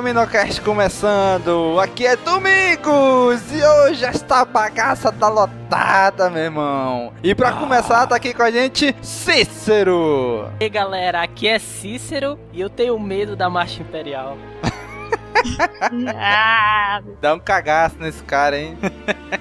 [0.00, 1.78] CaminoCast começando!
[1.78, 7.12] Aqui é Domingos e hoje esta bagaça tá lotada, meu irmão!
[7.22, 10.50] E pra começar, tá aqui com a gente Cícero!
[10.58, 14.38] E aí galera, aqui é Cícero e eu tenho medo da Marcha Imperial.
[16.16, 18.78] Ah, Dá um cagaço nesse cara, hein?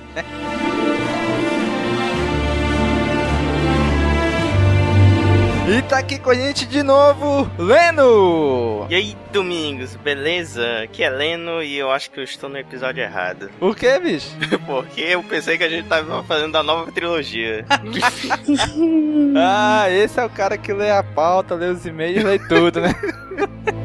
[5.70, 8.88] E tá aqui com a gente de novo, Leno!
[8.90, 10.82] E aí, Domingos, beleza?
[10.82, 13.52] Aqui é Leno e eu acho que eu estou no episódio errado.
[13.62, 14.32] O que, bicho?
[14.66, 17.66] Porque eu pensei que a gente tava fazendo a nova trilogia.
[19.38, 22.90] Ah, esse é o cara que lê a pauta, lê os e-mails, lê tudo, né?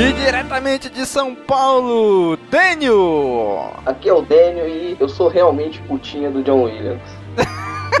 [0.00, 3.74] E diretamente de São Paulo, Daniel!
[3.84, 7.02] Aqui é o Daniel e eu sou realmente putinha do John Williams.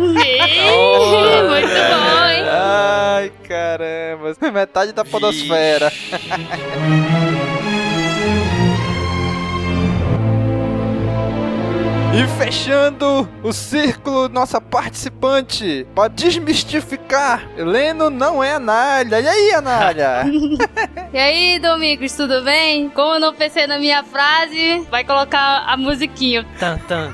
[0.00, 2.44] muito bom, hein?
[2.48, 5.92] Ai, caramba, metade da podosfera.
[12.12, 19.20] E fechando o círculo, nossa participante, para desmistificar, Leno não é Anália.
[19.20, 20.24] E aí, Anália?
[21.12, 22.88] E aí, Domingos, tudo bem?
[22.90, 26.46] Como eu não pensei na minha frase, vai colocar a musiquinha.
[26.58, 27.12] Tan tan.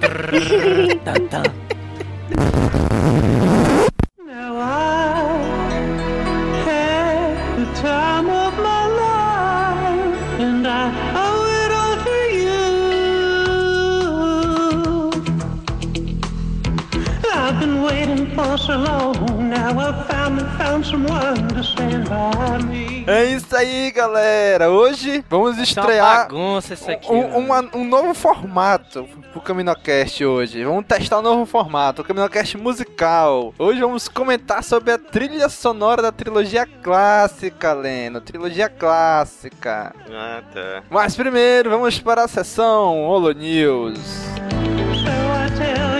[1.04, 1.42] Tan tan.
[4.26, 4.85] Now I
[20.96, 23.04] someone to stand by me.
[23.06, 24.70] É isso aí, galera.
[24.70, 27.12] Hoje vamos é estrear bagunça isso aqui.
[27.12, 30.64] um, uma- um novo formato pro CaminoCast hoje.
[30.64, 33.52] Vamos testar um novo formato, o CaminoCast musical.
[33.58, 38.20] Hoje vamos comentar sobre a trilha sonora da trilogia clássica, Leno.
[38.20, 39.94] Trilogia clássica.
[40.10, 40.82] Ah, tá.
[40.90, 43.98] Mas primeiro, vamos para a sessão Holo News.
[43.98, 45.95] So I tell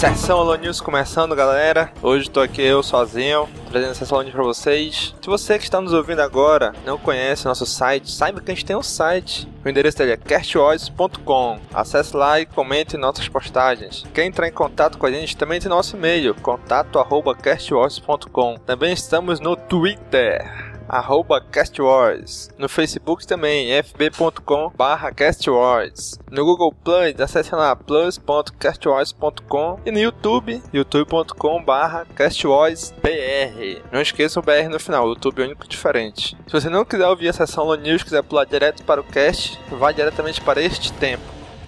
[0.00, 1.92] Sessão Holo News começando, galera.
[2.02, 5.14] Hoje tô aqui eu sozinho, trazendo a sessão Holo News pra vocês.
[5.20, 8.64] Se você que está nos ouvindo agora não conhece nosso site, saiba que a gente
[8.64, 9.46] tem um site.
[9.62, 11.58] O endereço dele é castvoice.com.
[11.74, 14.06] Acesse lá e comente nossas postagens.
[14.14, 18.56] Quer entrar em contato com a gente também tem nosso e-mail, contato@castvoice.com.
[18.64, 22.50] Também estamos no Twitter arroba castwars.
[22.58, 26.18] No Facebook também, fb.com barra castwars.
[26.30, 33.82] No Google Plus, acesse lá plus.castwars.com e no YouTube, youtube.com barra castwarsbr.
[33.92, 36.36] Não esqueça o BR no final, o YouTube é único diferente.
[36.46, 39.58] Se você não quiser ouvir a sessão Lo News, quiser pular direto para o cast,
[39.70, 41.22] vá diretamente para este tempo.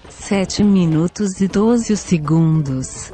[0.09, 3.11] 7 minutos e 12 segundos.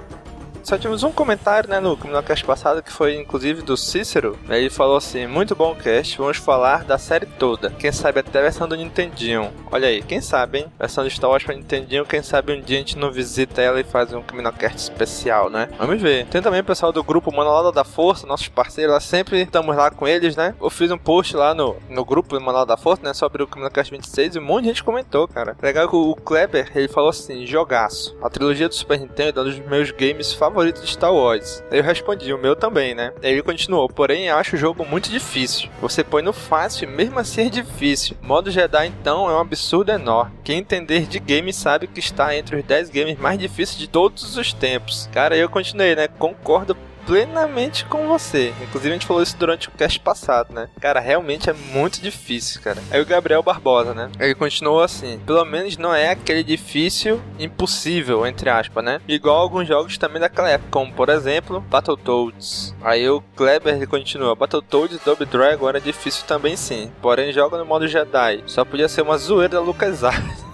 [0.64, 4.38] Só tivemos um comentário, né, no, no cast passado, que foi inclusive do Cícero.
[4.50, 7.70] Ele falou assim: Muito bom cast, vamos falar da série toda.
[7.72, 9.52] Quem sabe até a versão do Nintendinho.
[9.72, 10.66] Olha aí, quem sabe, hein?
[10.78, 13.80] Versão de Star Wars pra Nintendinho, quem sabe um dia a gente não visita ela
[13.80, 15.70] e faz um Caminocast especial, né?
[15.78, 16.26] Vamos ver.
[16.28, 19.90] Tem também o pessoal do grupo Manual da Força, nossos parceiros lá, sempre estamos lá
[19.90, 20.54] com eles, né?
[20.62, 23.48] Eu fiz um post lá no, no grupo do Manual da Força, né, sobre o
[23.48, 25.56] Caminocast 26 e um monte de gente comentou, cara.
[25.62, 28.16] Legal que o Kleber, ele falou assim: jogaço.
[28.22, 31.64] A trilogia do Super Nintendo é um dos meus games favoritos de Star Wars.
[31.72, 33.14] Eu respondi, o meu também, né?
[33.22, 35.70] Ele continuou, porém acho o jogo muito difícil.
[35.82, 38.18] Você põe no fácil mesmo assim é difícil.
[38.22, 40.34] Modo Jedi então é um absurdo enorme.
[40.44, 44.36] Quem entender de game sabe que está entre os 10 games mais difíceis de todos
[44.38, 45.10] os tempos.
[45.12, 46.08] Cara, eu continuei, né?
[46.08, 46.76] Concordo
[47.10, 48.54] plenamente com você.
[48.62, 50.70] Inclusive a gente falou isso durante o cast passado, né?
[50.80, 52.80] Cara, realmente é muito difícil, cara.
[52.92, 54.12] Aí o Gabriel Barbosa, né?
[54.20, 59.02] Ele continuou assim: pelo menos não é aquele difícil impossível, entre aspas, né?
[59.08, 62.76] Igual alguns jogos também daquela época, como por exemplo Battletoads.
[62.80, 67.88] Aí o Kleber continua: Battletoads Double Dragon era difícil também sim, porém joga no modo
[67.88, 68.44] Jedi.
[68.46, 70.46] Só podia ser uma zoeira da LucasArts.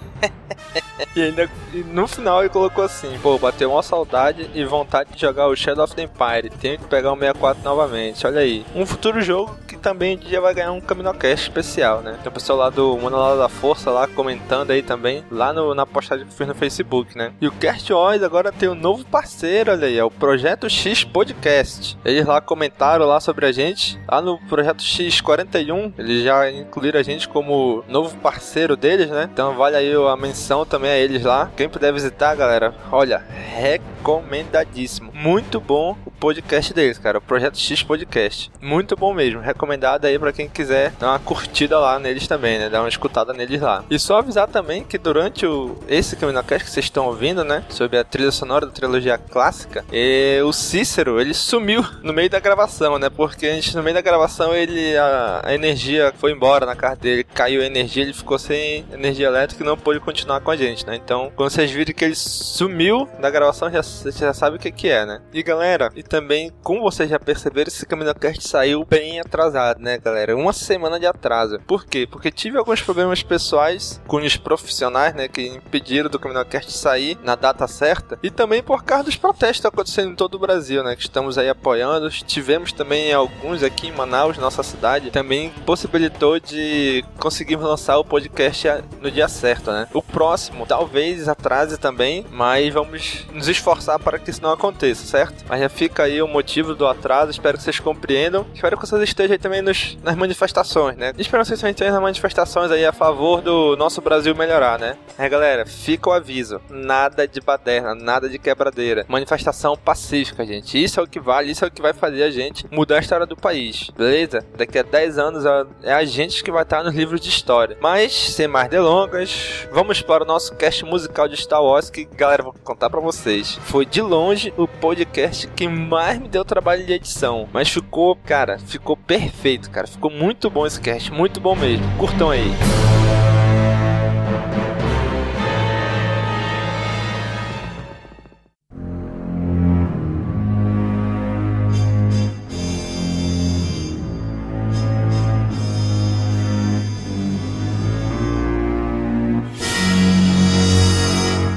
[1.15, 5.21] E ainda e no final ele colocou assim: pô, bateu uma saudade e vontade de
[5.21, 6.49] jogar o Shadow of the Empire.
[6.49, 8.25] Tenho que pegar o 64 novamente.
[8.27, 8.65] Olha aí.
[8.75, 12.17] Um futuro jogo que também dia vai ganhar um Caminocast especial, né?
[12.21, 15.85] Tem o pessoal lá do Manual da Força lá comentando aí também, lá no, na
[15.85, 17.33] postagem que fiz no Facebook, né?
[17.39, 21.03] E o Cast Oz agora tem um novo parceiro, olha aí, é o Projeto X
[21.03, 21.97] Podcast.
[22.03, 27.03] Eles lá comentaram lá sobre a gente, lá no Projeto X41, eles já incluíram a
[27.03, 29.29] gente como novo parceiro deles, né?
[29.31, 31.51] Então vale aí a menção também a eles lá.
[31.55, 33.23] Quem puder visitar, galera, olha,
[33.55, 35.11] recomendadíssimo.
[35.13, 37.17] Muito bom o podcast deles, cara.
[37.17, 38.51] O Projeto X Podcast.
[38.61, 39.41] Muito bom mesmo.
[39.41, 42.69] Recomendado aí pra quem quiser dar uma curtida lá neles também, né?
[42.69, 43.83] Dar uma escutada neles lá.
[43.89, 47.63] E só avisar também que durante o esse Caminocast que vocês estão ouvindo, né?
[47.69, 52.39] Sobre a trilha sonora da trilogia clássica, e o Cícero, ele sumiu no meio da
[52.39, 53.09] gravação, né?
[53.09, 56.95] Porque a gente, no meio da gravação, ele a, a energia foi embora na casa
[56.97, 60.55] dele, caiu a energia, ele ficou sem energia elétrica e não pôde continuar com a
[60.55, 60.95] gente, né?
[60.95, 64.71] Então, quando vocês virem que ele sumiu da gravação, já, você já sabe o que,
[64.71, 65.21] que é, né?
[65.33, 70.35] E galera, e também, como vocês já perceberam, esse Caminocast saiu bem atrasado, né, galera?
[70.35, 71.59] Uma semana de atraso.
[71.67, 72.07] Por quê?
[72.09, 77.35] Porque tive alguns problemas pessoais com os profissionais, né, que impediram do Caminocast sair na
[77.35, 78.17] data certa.
[78.21, 81.49] E também por causa dos protestos acontecendo em todo o Brasil, né, que estamos aí
[81.49, 82.09] apoiando.
[82.09, 88.67] Tivemos também alguns aqui em Manaus, nossa cidade, também possibilitou de conseguirmos lançar o podcast
[89.01, 89.84] no dia certo, né?
[89.93, 95.45] O próximo talvez atrase também, mas vamos nos esforçar para que isso não aconteça, certo?
[95.47, 98.45] Mas já fica aí o motivo do atraso, espero que vocês compreendam.
[98.53, 101.13] Espero que vocês estejam aí também nos, nas manifestações, né?
[101.17, 104.97] Espero que vocês estejam nas manifestações aí a favor do nosso Brasil melhorar, né?
[105.17, 106.61] É, galera, fica o aviso.
[106.69, 109.05] Nada de baderna, nada de quebradeira.
[109.07, 110.81] Manifestação pacífica, gente.
[110.81, 112.99] Isso é o que vale, isso é o que vai fazer a gente mudar a
[112.99, 114.45] história do país, beleza?
[114.57, 115.43] Daqui a 10 anos
[115.83, 117.77] é a gente que vai estar nos livros de história.
[117.81, 122.41] Mas, sem mais delongas, vamos para o nosso cast musical de Star Wars que, galera,
[122.41, 123.59] vou contar para vocês.
[123.63, 127.49] Foi de longe o podcast que mais me deu trabalho de edição.
[127.51, 129.85] Mas ficou, cara, ficou perfeito, cara.
[129.85, 131.85] Ficou muito bom esse cast, muito bom mesmo.
[131.97, 132.53] Curtam aí.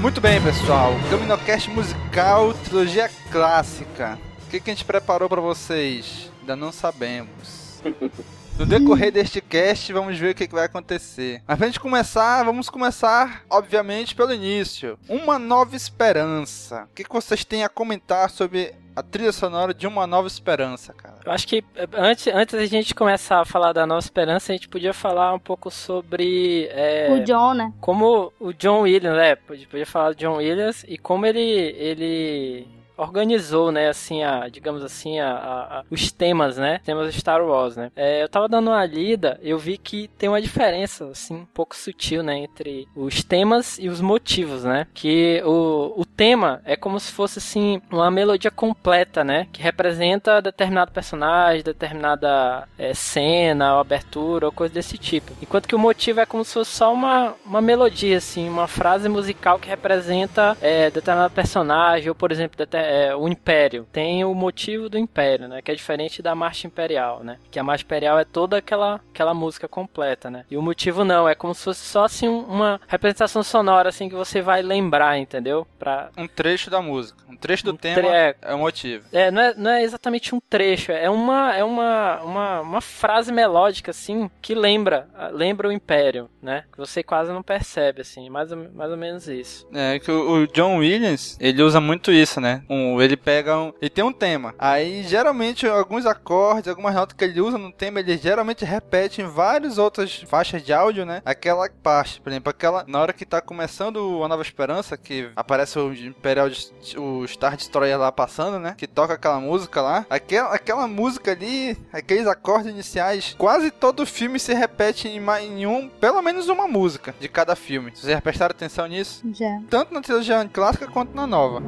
[0.08, 0.94] Muito bem, pessoal.
[1.10, 4.18] Caminocast musical, trilogia clássica.
[4.46, 6.32] O que, que a gente preparou pra vocês?
[6.40, 7.82] Ainda não sabemos.
[8.58, 11.40] No decorrer deste cast, vamos ver o que, vai acontecer.
[11.46, 14.98] Mas pra gente começar, vamos começar, obviamente, pelo início.
[15.08, 16.88] Uma Nova Esperança.
[16.90, 21.18] O que vocês têm a comentar sobre a trilha sonora de Uma Nova Esperança, cara?
[21.24, 24.56] Eu acho que eh, antes, antes da gente começar a falar da Nova Esperança, a
[24.56, 26.68] gente podia falar um pouco sobre.
[26.72, 27.72] é, O John, né?
[27.80, 29.36] como o John Williams, né?
[29.36, 32.66] Podia, podia falar do John Williams e como ele, ele
[32.98, 37.76] organizou, né, assim, a, digamos assim, a, a- os temas, né, temas de Star Wars,
[37.76, 37.90] né.
[37.96, 41.76] É, eu tava dando uma lida, eu vi que tem uma diferença, assim, um pouco
[41.76, 46.98] sutil, né, entre os temas e os motivos, né, que o, o tema é como
[46.98, 53.80] se fosse, assim, uma melodia completa, né, que representa determinado personagem, determinada é, cena, ou
[53.80, 55.32] abertura, ou coisa desse tipo.
[55.40, 59.08] Enquanto que o motivo é como se fosse só uma, uma melodia, assim, uma frase
[59.08, 62.56] musical que representa é, determinado personagem, ou por exemplo,
[62.88, 63.86] é, o Império.
[63.92, 65.60] Tem o motivo do Império, né?
[65.62, 67.38] Que é diferente da Marcha Imperial, né?
[67.50, 70.44] Que a Marcha Imperial é toda aquela, aquela música completa, né?
[70.50, 74.14] E o motivo não, é como se fosse só assim uma representação sonora, assim, que
[74.14, 75.66] você vai lembrar, entendeu?
[75.78, 77.18] Pra, Um trecho da música.
[77.28, 78.34] Um trecho do Um tema tre- é.
[78.42, 79.04] é o motivo.
[79.12, 83.32] é, não é, não é exatamente um trecho, é uma, é uma, uma, uma frase
[83.32, 86.64] melódica, assim, que lembra, lembra o Império, né?
[86.72, 89.68] Que você quase não percebe, assim, mais ou, mais ou menos isso.
[89.74, 92.62] É que o, o John Williams, ele usa muito isso, né?
[92.68, 93.72] Um, ele pega um.
[93.80, 94.54] Ele tem um tema.
[94.58, 99.26] Aí, geralmente, alguns acordes, algumas notas que ele usa no tema, ele geralmente repete em
[99.26, 101.22] várias outras faixas de áudio, né?
[101.24, 102.84] Aquela parte, por exemplo, aquela.
[102.86, 106.48] Na hora que tá começando a Nova Esperança, que aparece o Imperial,
[106.96, 108.74] o Star Destroyer lá passando, né?
[108.76, 110.06] Que toca aquela música lá.
[110.08, 115.88] Aquela, aquela música ali, aqueles acordes iniciais, quase todo filme se repete em, em um,
[115.88, 117.92] pelo menos uma música de cada filme.
[117.94, 119.22] Vocês já prestaram atenção nisso?
[119.32, 119.60] Já.
[119.68, 121.62] tanto na trilogia clássica quanto na nova.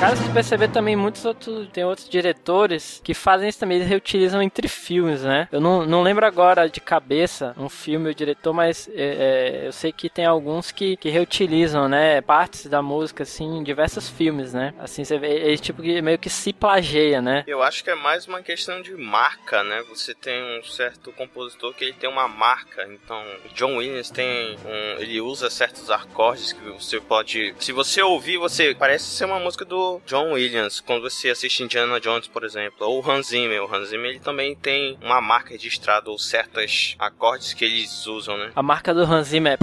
[0.00, 1.68] Cara, se perceber também, muitos outros.
[1.72, 5.48] Tem outros diretores que fazem isso também, eles reutilizam entre filmes, né?
[5.50, 9.72] Eu não, não lembro agora de cabeça um filme o diretor, mas é, é, eu
[9.72, 12.20] sei que tem alguns que, que reutilizam, né?
[12.20, 14.72] Partes da música, assim, em diversos filmes, né?
[14.78, 17.42] Assim, você vê, é tipo que meio que se plageia, né?
[17.44, 19.82] Eu acho que é mais uma questão de marca, né?
[19.88, 22.88] Você tem um certo compositor que ele tem uma marca.
[22.88, 23.20] Então,
[23.52, 28.76] John Williams tem um, ele usa certos acordes que você pode, se você ouvir, você
[28.78, 33.08] parece ser uma música do John Williams quando você assiste Indiana Jones, por exemplo, ou
[33.08, 33.62] Hans Zimmer.
[33.62, 38.36] O Hans Zimmer ele também tem uma marca registrada ou certos acordes que eles usam,
[38.36, 38.50] né?
[38.54, 39.58] A marca do Hans Zimmer é.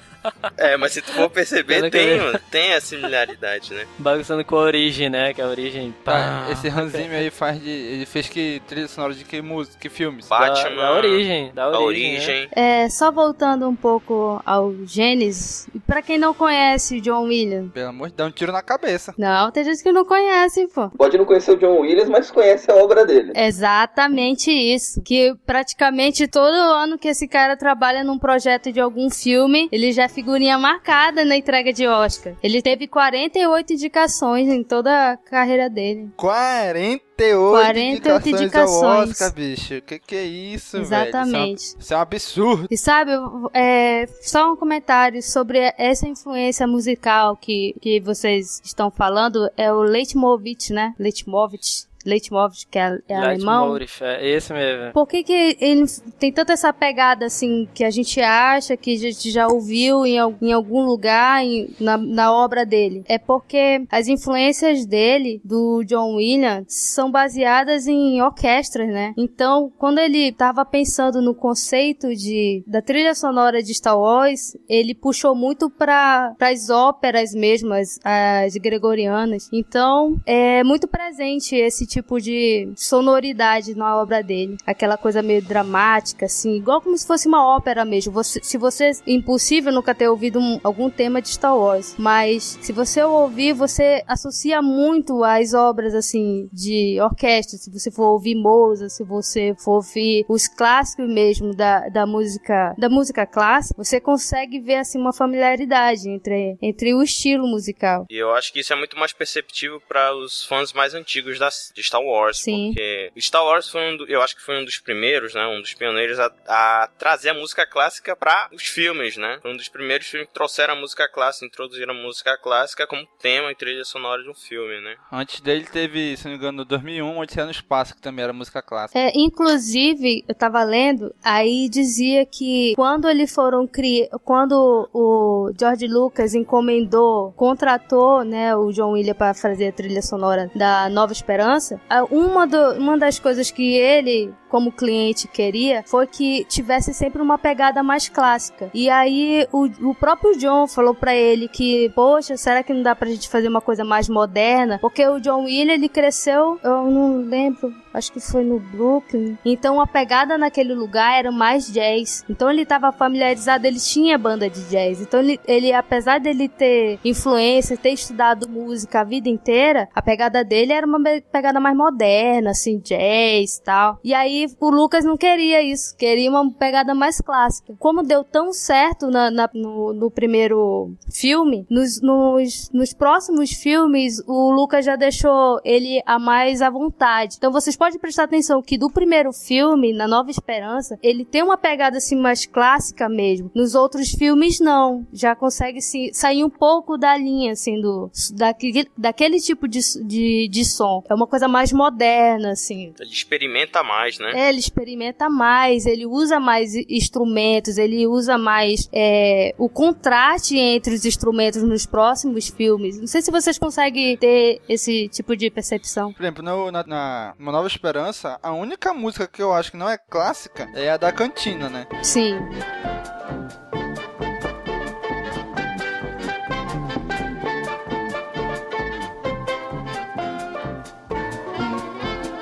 [0.56, 3.86] É, mas se tu for perceber, Pelo tem, eu- tem a similaridade, né?
[3.98, 5.32] Bagunçando com a origem, né?
[5.32, 5.94] Que a origem.
[6.04, 6.46] Pá.
[6.50, 7.70] esse Hans Zimmer aí faz de.
[7.70, 10.28] Ele fez que trilha sonora de que música, que filmes?
[10.28, 11.52] Da, Batman, da origem.
[11.54, 12.12] Da a origem.
[12.12, 12.18] né?
[12.18, 12.48] origem.
[12.52, 17.72] É, só voltando um pouco ao Gênesis, e pra quem não conhece o John Williams,
[17.72, 19.14] Pelo amor de Deus, dá um tiro na cabeça.
[19.16, 20.90] não, tem gente que não conhece, pô.
[20.90, 23.32] Pode não conhecer o John Williams, mas conhece a obra dele.
[23.34, 25.00] Exatamente isso.
[25.02, 30.08] Que praticamente todo ano que esse cara trabalha num projeto de algum filme, ele já
[30.10, 32.34] figurinha marcada na entrega de Oscar.
[32.42, 36.10] Ele teve 48 indicações em toda a carreira dele.
[36.16, 39.08] 48, 48 indicações, ao.
[39.08, 39.80] Oscar, bicho.
[39.82, 41.60] Que que é isso, Exatamente.
[41.60, 42.68] Isso é, um, isso é um absurdo.
[42.70, 43.12] E sabe,
[43.54, 49.82] é, só um comentário sobre essa influência musical que, que vocês estão falando, é o
[49.82, 50.94] Leitmovich, né?
[50.98, 51.89] Leitmovich.
[52.04, 53.72] Leitmovich, que é, é alemão.
[53.72, 54.92] Leitmotiv, é esse mesmo.
[54.92, 55.84] Por que, que ele
[56.18, 60.16] tem tanta essa pegada assim que a gente acha que a gente já ouviu em,
[60.42, 63.04] em algum lugar em- na, na obra dele?
[63.06, 69.12] É porque as influências dele, do John Williams, são baseadas em orquestras, né?
[69.16, 74.94] Então, quando ele estava pensando no conceito de da trilha sonora de Star Wars, ele
[74.94, 79.48] puxou muito para as óperas mesmo, as, as gregorianas.
[79.52, 84.56] Então, é muito presente esse tipo de sonoridade na obra dele.
[84.66, 88.12] Aquela coisa meio dramática, assim, igual como se fosse uma ópera mesmo.
[88.12, 88.90] Você, se você.
[89.06, 94.02] Impossível nunca ter ouvido um- algum tema de Star Wars, mas se você ouvir, você
[94.06, 97.58] associa muito às obras, assim, de orquestra.
[97.58, 102.74] Se você for ouvir Mozart, se você for ouvir os clássicos mesmo da, da música
[102.78, 108.06] da música clássica, você consegue ver, assim, uma familiaridade entre, entre o estilo musical.
[108.10, 111.48] E eu acho que isso é muito mais perceptível para os fãs mais antigos da,
[111.80, 112.38] de Star Wars.
[112.38, 112.68] Sim.
[112.68, 115.46] Porque Star Wars foi um do, eu acho que foi um dos primeiros, né?
[115.46, 119.38] Um dos pioneiros a, a trazer a música clássica para os filmes, né?
[119.42, 123.06] Foi um dos primeiros filmes que trouxeram a música clássica, introduziram a música clássica como
[123.20, 124.96] tema e trilha sonora de um filme, né?
[125.12, 128.32] Antes dele teve, se não me engano, no 2001, Odisseia no Espaço, que também era
[128.32, 128.98] música clássica.
[128.98, 135.86] É, inclusive, eu tava lendo, aí dizia que quando eles foram criar, quando o George
[135.86, 141.69] Lucas encomendou, contratou, né, o John Williams para fazer a trilha sonora da Nova Esperança,
[141.88, 147.20] a- uma, do- uma das coisas que ele, como cliente, queria foi que tivesse sempre
[147.20, 148.70] uma pegada mais clássica.
[148.72, 152.94] E aí o, o próprio John falou pra ele que, poxa, será que não dá
[152.94, 154.78] pra gente fazer uma coisa mais moderna?
[154.80, 159.36] Porque o John Williams, ele cresceu, eu não lembro, acho que foi no Brooklyn.
[159.44, 162.24] Então a pegada naquele lugar era mais jazz.
[162.28, 165.00] Então ele estava familiarizado, ele tinha banda de jazz.
[165.00, 170.44] Então ele, ele, apesar dele ter influência, ter estudado música a vida inteira, a pegada
[170.44, 170.98] dele era uma
[171.32, 173.98] pegada mais moderna, assim, jazz e tal.
[174.04, 177.74] E aí o Lucas não queria isso, queria uma pegada mais clássica.
[177.78, 184.22] Como deu tão certo na, na- no, no primeiro filme, nos, nos, nos próximos filmes,
[184.26, 187.36] o Lucas já deixou ele a mais à vontade.
[187.36, 191.56] Então vocês podem prestar atenção que do primeiro filme, na Nova Esperança, ele tem uma
[191.56, 193.50] pegada assim mais clássica mesmo.
[193.54, 195.06] Nos outros filmes, não.
[195.14, 200.46] Já consegue se, sair um pouco da linha, assim, do, daquele, daquele tipo de, de,
[200.48, 201.02] de som.
[201.08, 202.92] É uma coisa mais moderna, assim.
[203.00, 204.32] Ele experimenta mais, né?
[204.34, 210.94] É, ele experimenta mais, ele usa mais instrumentos, ele usa mais é, o contraste entre
[210.94, 212.98] os instrumentos nos próximos filmes.
[213.00, 216.12] Não sei se vocês conseguem ter esse tipo de percepção.
[216.12, 219.76] Por exemplo, no- na, na Uma Nova Esperança, a única música que eu acho que
[219.76, 221.86] não é clássica é a da cantina, né?
[222.02, 222.36] Sim.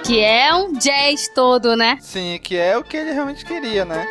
[0.02, 1.98] Que é um jazz todo, né?
[2.00, 4.06] Sim, que é o que ele realmente queria, né?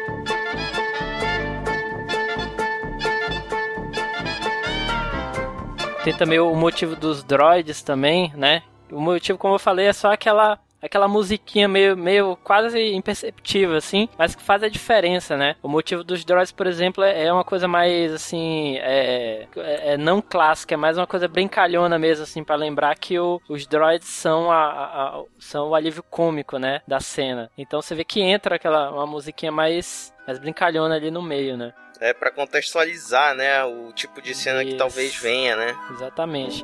[6.04, 8.62] Tem também o motivo dos droids também, né?
[8.92, 14.08] O motivo, como eu falei, é só aquela aquela musiquinha meio, meio quase imperceptível, assim,
[14.18, 15.56] mas que faz a diferença, né?
[15.62, 19.98] O motivo dos droids, por exemplo, é é uma coisa mais, assim, é, é- é
[19.98, 24.08] não clássica, é mais uma coisa brincalhona mesmo, assim, pra lembrar que o- os droids
[24.08, 27.50] são, a, a- a- são o alívio cômico, né, da cena.
[27.58, 31.74] Então você vê que entra aquela, uma musiquinha mais, mais brincalhona ali no meio, né?
[32.00, 34.78] É pra contextualizar, né, o tipo de cena que Isso.
[34.78, 35.76] talvez venha, né?
[35.92, 36.64] Exatamente.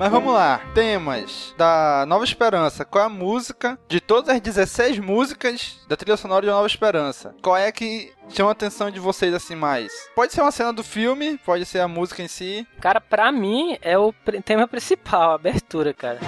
[0.00, 2.86] Mas vamos lá, temas da Nova Esperança.
[2.86, 7.34] Qual é a música de todas as 16 músicas da trilha sonora de Nova Esperança?
[7.42, 9.92] Qual é que chama a atenção de vocês assim mais?
[10.16, 12.66] Pode ser uma cena do filme, pode ser a música em si.
[12.80, 14.10] Cara, pra mim é o
[14.42, 16.18] tema principal, a abertura, cara.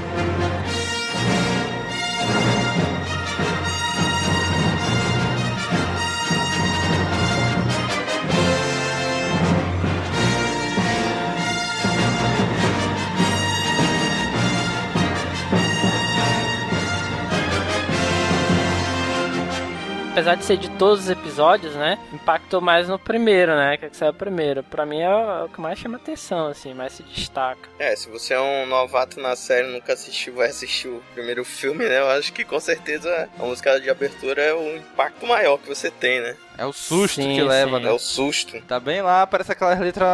[20.13, 21.99] Apesar de ser de todos os episódios, né?
[22.13, 23.79] Impactou mais no primeiro, né?
[23.79, 24.63] Que é que saiu primeiro.
[24.63, 27.67] Pra mim é o é que mais chama atenção, assim, mais se destaca.
[27.79, 31.43] É, se você é um novato na série e nunca assistiu, vai assistir o primeiro
[31.47, 31.99] filme, né?
[31.99, 35.91] Eu acho que com certeza a música de abertura é o impacto maior que você
[35.91, 36.37] tem, né?
[36.59, 37.85] É o susto Sim, que leva, sim.
[37.85, 37.89] né?
[37.89, 38.61] É o susto.
[38.69, 40.05] Tá bem lá, parece aquela letra.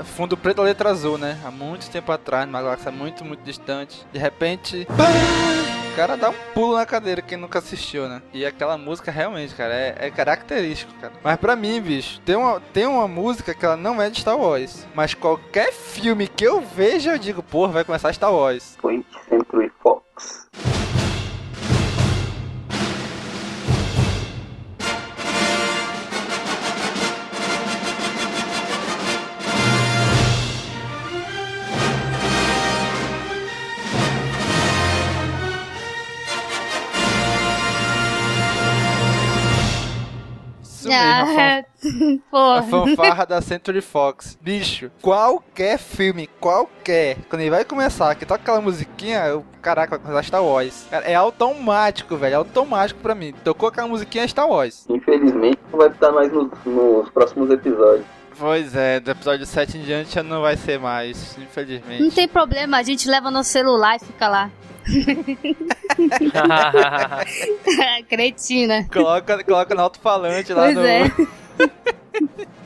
[0.00, 1.38] a- fundo preto da letra azul, né?
[1.44, 4.04] Há muito tempo atrás, numa galáxia muito, muito distante.
[4.12, 4.86] De repente.
[4.86, 5.75] pam!
[5.96, 8.20] Cara dá um pulo na cadeira, quem nunca assistiu, né?
[8.30, 11.14] E aquela música realmente, cara, é, é característico, cara.
[11.24, 14.36] Mas pra mim, bicho, tem uma, tem uma música que ela não é de Star
[14.36, 14.86] Wars.
[14.94, 18.76] Mas qualquer filme que eu veja, eu digo, porra, vai começar Star Wars.
[18.82, 20.46] 20th Century Fox.
[41.04, 41.64] Mesmo, a fan-
[42.32, 42.62] Ah, A porra.
[42.62, 44.36] fanfarra da Century Fox.
[44.40, 49.98] Bicho, qualquer filme, qualquer, quando ele vai começar, que toca aquela musiquinha, eu, caraca, vai
[50.06, 50.86] começar Star Wars.
[50.90, 53.32] Cara, é automático, velho, é automático pra mim.
[53.44, 54.84] Tocou aquela musiquinha Star Wars.
[54.88, 58.04] Infelizmente não vai estar mais nos, nos próximos episódios.
[58.38, 62.02] Pois é, do episódio 7 em diante já não vai ser mais, infelizmente.
[62.02, 64.50] Não tem problema, a gente leva no celular e fica lá.
[68.08, 68.86] Cretina.
[68.92, 70.84] Coloca, coloca no alto-falante lá Pois no.
[70.86, 71.10] é.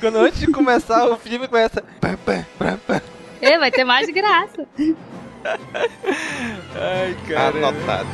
[0.00, 1.82] Quando antes de começar o filme começa.
[3.40, 4.66] É, vai ter mais graça.
[6.74, 7.56] Ai, cara.
[7.56, 8.08] Anotado.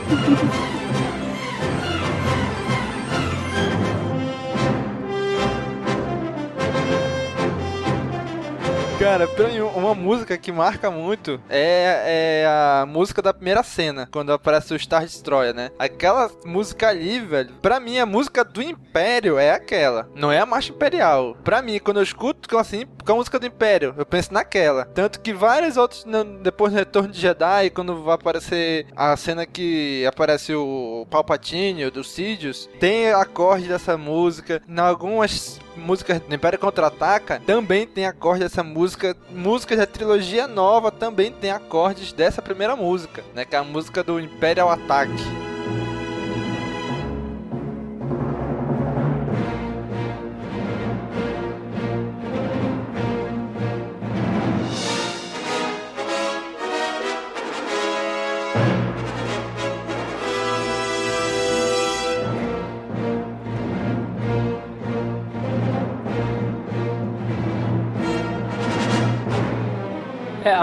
[8.99, 14.09] Cara, pra mim, uma música que marca muito é, é a música da primeira cena,
[14.11, 15.71] quando aparece o Star Destroyer, né?
[15.79, 20.47] Aquela música ali, velho, pra mim, a música do Império é aquela, não é a
[20.47, 21.37] Marcha Imperial.
[21.45, 24.87] Pra mim, quando eu escuto assim, com a música do Império, eu penso naquela.
[24.87, 26.07] Tanto que vários outros,
[26.43, 32.03] depois do Retorno de Jedi, quando vai aparecer a cena que aparece o Palpatine, do
[32.03, 34.63] Sidious, tem acorde dessa música.
[34.67, 38.86] Em algumas músicas do Império Contra-Ataca também tem acorde dessa música.
[39.31, 43.45] Músicas da trilogia nova também tem acordes dessa primeira música, né?
[43.45, 45.11] Que é a música do Imperial Attack.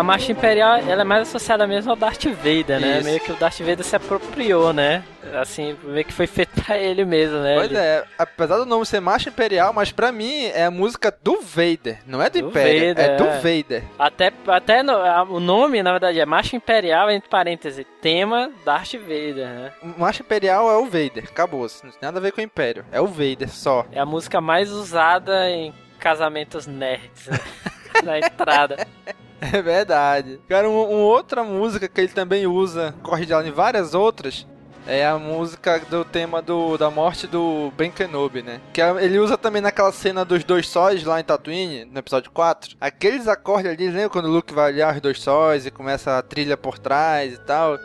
[0.03, 2.97] A marcha imperial, ela é mais associada mesmo ao Darth Vader, né?
[2.97, 3.03] Isso.
[3.05, 5.01] Meio que o Darth Vader se apropriou, né?
[5.41, 7.55] Assim, meio que foi feito pra ele mesmo, né?
[7.55, 11.15] Pois Ele- é, apesar do nome ser Marcha Imperial, mas pra mim é a música
[11.23, 13.37] do Vader, não é do, Do Império, Vader, é do é.
[13.37, 13.83] Vader.
[13.97, 18.93] Até, até no- a- o nome, na verdade, é Marcha Imperial, entre parênteses, tema Darth
[18.95, 19.71] Vader, né?
[19.97, 22.99] Marcha Imperial é o Vader, acabou, não tem nada a ver com o Império, é
[22.99, 23.85] o Vader só.
[23.91, 27.39] É a música mais usada em casamentos nerds, né?
[28.03, 28.85] Na entrada.
[29.51, 30.39] É verdade.
[30.47, 34.47] Cara, um, uma outra música que ele também usa, corre de em várias outras,
[34.87, 38.59] é a música do tema do, da morte do Ben Kenobi, né?
[38.73, 42.31] Que é- ele usa também naquela cena dos dois sóis lá em Tatooine, no episódio
[42.31, 42.75] 4.
[42.79, 46.21] Aqueles acordes ali, lembra quando o Luke vai olhar os dois sóis e começa a
[46.21, 47.77] trilha por trás e tal?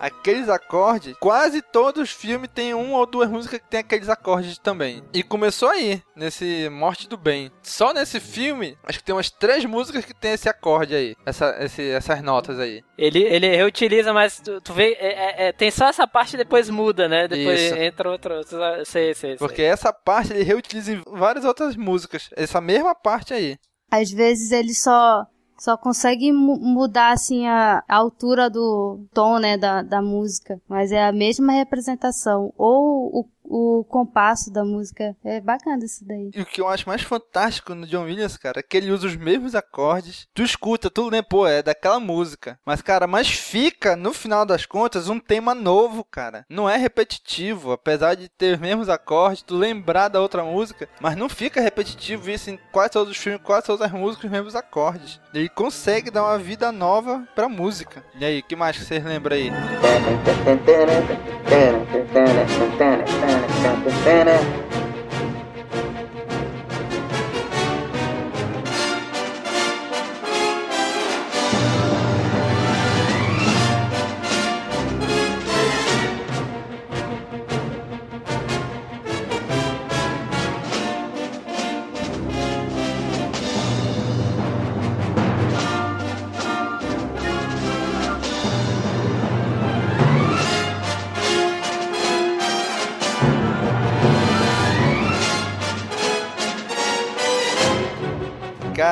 [0.00, 4.56] Aqueles acordes, quase todos os filmes tem um ou duas músicas que tem aqueles acordes
[4.58, 5.02] também.
[5.12, 7.50] E começou aí, nesse Morte do Bem.
[7.62, 11.54] Só nesse filme, acho que tem umas três músicas que tem esse acorde aí, essa,
[11.62, 12.82] esse- essas notas aí.
[12.96, 16.38] Ele, ele reutiliza, mas tu, tu vê, é- é- é, tem só essa parte e
[16.38, 17.28] depois muda, né?
[17.28, 17.74] Depois Isso.
[17.76, 18.38] entra outra.
[18.38, 19.36] outra sei, sei, sei.
[19.36, 22.30] Porque essa parte ele reutiliza em várias outras músicas.
[22.36, 23.58] Essa mesma parte aí.
[23.90, 25.24] Às vezes ele só
[25.60, 30.90] só consegue mu- mudar assim a, a altura do tom, né, da, da música, mas
[30.90, 32.52] é a mesma representação.
[32.56, 35.16] Ou o, o compasso da música.
[35.24, 36.30] É bacana isso daí.
[36.34, 39.06] E o que eu acho mais fantástico no John Williams, cara, é que ele usa
[39.06, 40.28] os mesmos acordes.
[40.32, 42.58] Tu escuta, tu lembra, pô, é daquela música.
[42.64, 46.44] Mas, cara, mas fica, no final das contas, um tema novo, cara.
[46.48, 51.16] Não é repetitivo, apesar de ter os mesmos acordes, tu lembrar da outra música, mas
[51.16, 54.54] não fica repetitivo isso em quase todos os filmes, quase todas as músicas, os mesmos
[54.54, 55.20] acordes.
[55.34, 58.04] Ele consegue dar uma vida nova pra música.
[58.18, 59.50] E aí, o que mais que vocês lembram aí?
[63.46, 64.69] panic, panic, panic.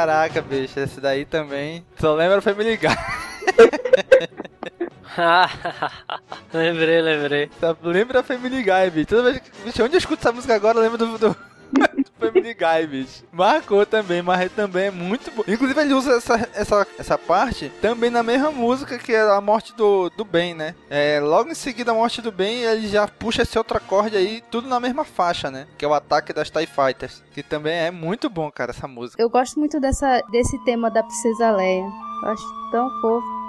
[0.09, 1.85] Caraca, bicho, esse daí também.
[2.01, 2.88] Só lembra Family Guy.
[6.51, 7.51] lembrei, lembrei.
[7.61, 9.09] Só lembra Family Guy, bicho.
[9.09, 9.51] Toda vez que.
[9.66, 11.18] Bicho, onde eu escuto essa música agora, eu lembro do.
[11.18, 11.37] do...
[12.18, 13.24] Family Guy, bicho.
[13.33, 15.42] Marcou também, mas também é muito bom.
[15.46, 19.74] Inclusive, ele usa essa, essa, essa parte também na mesma música que é a morte
[19.74, 20.74] do, do Ben, né?
[20.90, 24.42] É, logo em seguida, a morte do Ben, ele já puxa esse outro acorde aí,
[24.50, 25.66] tudo na mesma faixa, né?
[25.76, 27.22] Que é o ataque das TIE Fighters.
[27.33, 29.20] Que também é muito bom, cara, essa música.
[29.22, 31.85] Eu gosto muito dessa, desse tema da Princesa Leia.
[32.24, 33.47] Eu acho tão fofo.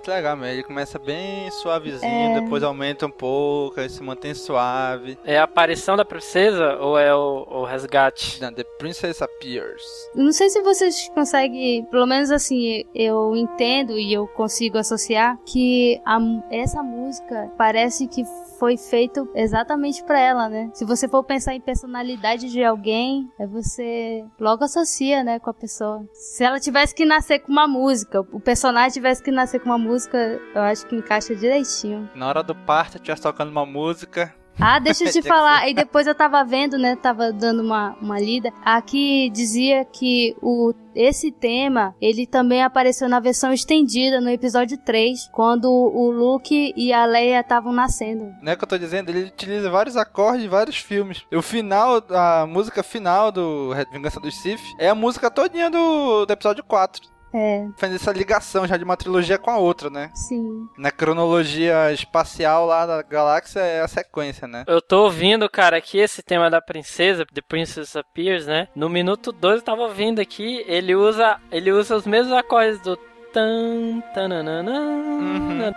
[0.00, 0.54] Muito legal mesmo.
[0.54, 2.40] Ele começa bem suavezinho, É.
[2.40, 5.18] depois aumenta um pouco, aí se mantém suave.
[5.24, 8.40] É a aparição da princesa ou é o, o resgate?
[8.40, 9.82] Não, The Princess Appears.
[10.14, 16.00] Não sei se vocês conseguem, pelo menos assim, eu entendo e eu consigo associar que
[16.06, 16.18] a
[16.50, 18.24] essa música parece que
[18.58, 20.70] foi feito exatamente pra ela, né?
[20.72, 25.54] Se você for pensar em personalidade de alguém, aí você logo associa, né, com a
[25.54, 26.02] pessoa.
[26.14, 29.78] Se ela tivesse que nascer com uma música, o personagem tivesse que nascer com uma
[29.78, 32.08] música, eu acho que encaixa direitinho.
[32.14, 34.34] Na hora do parto, estivesse tocando uma música.
[34.60, 35.68] Ah, deixa eu te falar.
[35.68, 36.94] E depois eu tava vendo, né?
[36.94, 38.52] Tava dando uma, uma lida.
[38.62, 45.28] Aqui dizia que o, esse tema, ele também apareceu na versão estendida no episódio 3,
[45.32, 48.32] quando o Luke e a Leia estavam nascendo.
[48.42, 51.22] Não é o que eu tô dizendo, ele utiliza vários acordes de vários filmes.
[51.32, 56.32] O final, a música final do Vingança dos Sith é a música todinha do, do
[56.32, 57.19] episódio 4.
[57.32, 60.10] É, Faz essa ligação já de uma trilogia com a outra, né?
[60.14, 60.66] sim.
[60.76, 64.64] Na cronologia espacial lá da galáxia é a sequência, né?
[64.66, 68.68] Eu tô ouvindo, cara, aqui esse tema da princesa, The Princess Appears, né?
[68.74, 72.96] No minuto 2 eu tava ouvindo aqui, ele usa, ele usa os mesmos acordes do
[73.32, 75.72] tan, tananana, Uhum.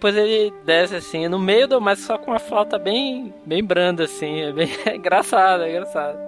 [0.00, 1.78] Depois ele desce assim, no meio do.
[1.78, 4.40] Mas só com uma flauta bem, bem branda, assim.
[4.40, 6.18] É bem é engraçado, é engraçado.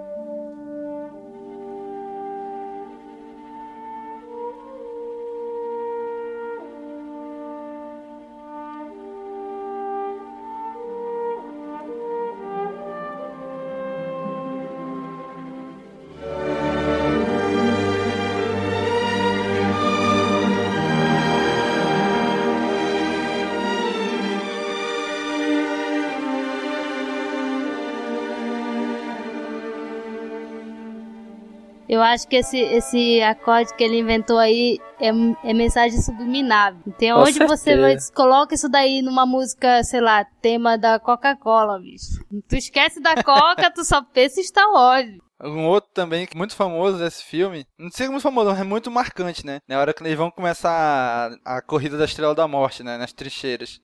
[32.03, 35.09] Acho que esse, esse acorde que ele inventou aí é,
[35.49, 36.75] é mensagem subliminar.
[36.87, 42.23] Então, onde você vai, coloca isso daí numa música, sei lá, tema da Coca-Cola, bicho.
[42.47, 45.17] Tu esquece da Coca, tu só pensa em Star Wars.
[45.43, 47.65] Um outro também, que é muito famoso desse filme.
[47.77, 49.59] Não sei como é muito famoso, mas é muito marcante, né?
[49.67, 52.97] Na hora que eles vão começar a, a corrida da Estrela da Morte, né?
[52.97, 53.81] Nas trincheiras.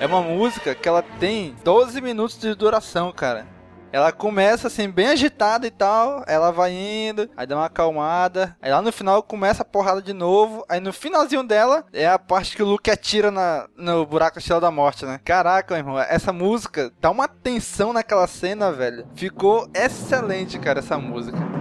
[0.00, 3.46] É uma música que ela tem 12 minutos de duração, cara.
[3.92, 8.70] Ela começa assim, bem agitada e tal, ela vai indo, aí dá uma acalmada, aí
[8.70, 12.56] lá no final começa a porrada de novo, aí no finalzinho dela é a parte
[12.56, 15.20] que o Luke atira na, no buraco da Estrela da Morte, né?
[15.22, 19.06] Caraca, meu irmão, essa música dá uma tensão naquela cena, velho.
[19.14, 21.59] Ficou excelente, cara, essa música.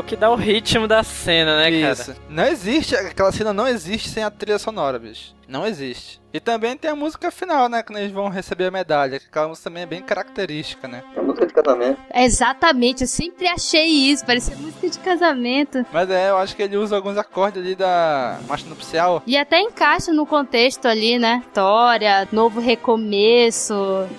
[0.00, 1.92] O que dá o ritmo da cena, né, cara?
[1.92, 2.14] Isso.
[2.28, 5.34] Não existe, aquela cena não existe sem a trilha sonora, bicho.
[5.48, 6.19] Não existe.
[6.32, 7.82] E também tem a música final, né?
[7.82, 9.18] Quando eles vão receber a medalha.
[9.18, 11.02] Que aquela música também é bem característica, né?
[11.16, 11.98] É música de casamento.
[12.14, 15.84] Exatamente, eu sempre achei isso, parecia música de casamento.
[15.92, 19.22] Mas é, eu acho que ele usa alguns acordes ali da marcha nupcial.
[19.26, 21.42] E até encaixa no contexto ali, né?
[21.46, 23.74] História, novo recomeço,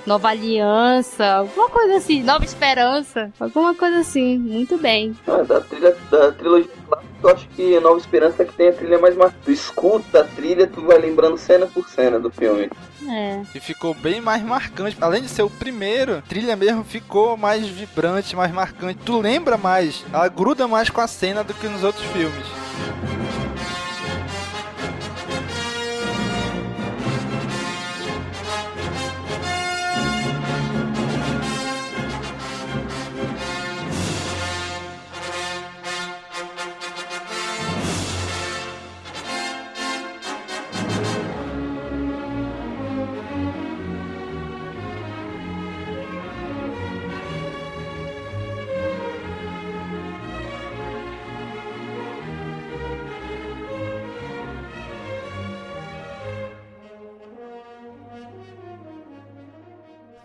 [0.05, 5.15] nova aliança, alguma coisa assim, nova esperança, alguma coisa assim, muito bem.
[5.27, 8.73] Ah, da, trilha, da trilogia clássica, eu acho que Nova Esperança é que tem a
[8.73, 9.43] trilha mais marcante.
[9.45, 12.69] Tu escuta a trilha, tu vai lembrando cena por cena do filme.
[13.07, 13.41] É.
[13.53, 14.97] E ficou bem mais marcante.
[14.99, 18.99] Além de ser o primeiro, a trilha mesmo ficou mais vibrante, mais marcante.
[19.05, 22.45] Tu lembra mais, ela gruda mais com a cena do que nos outros filmes.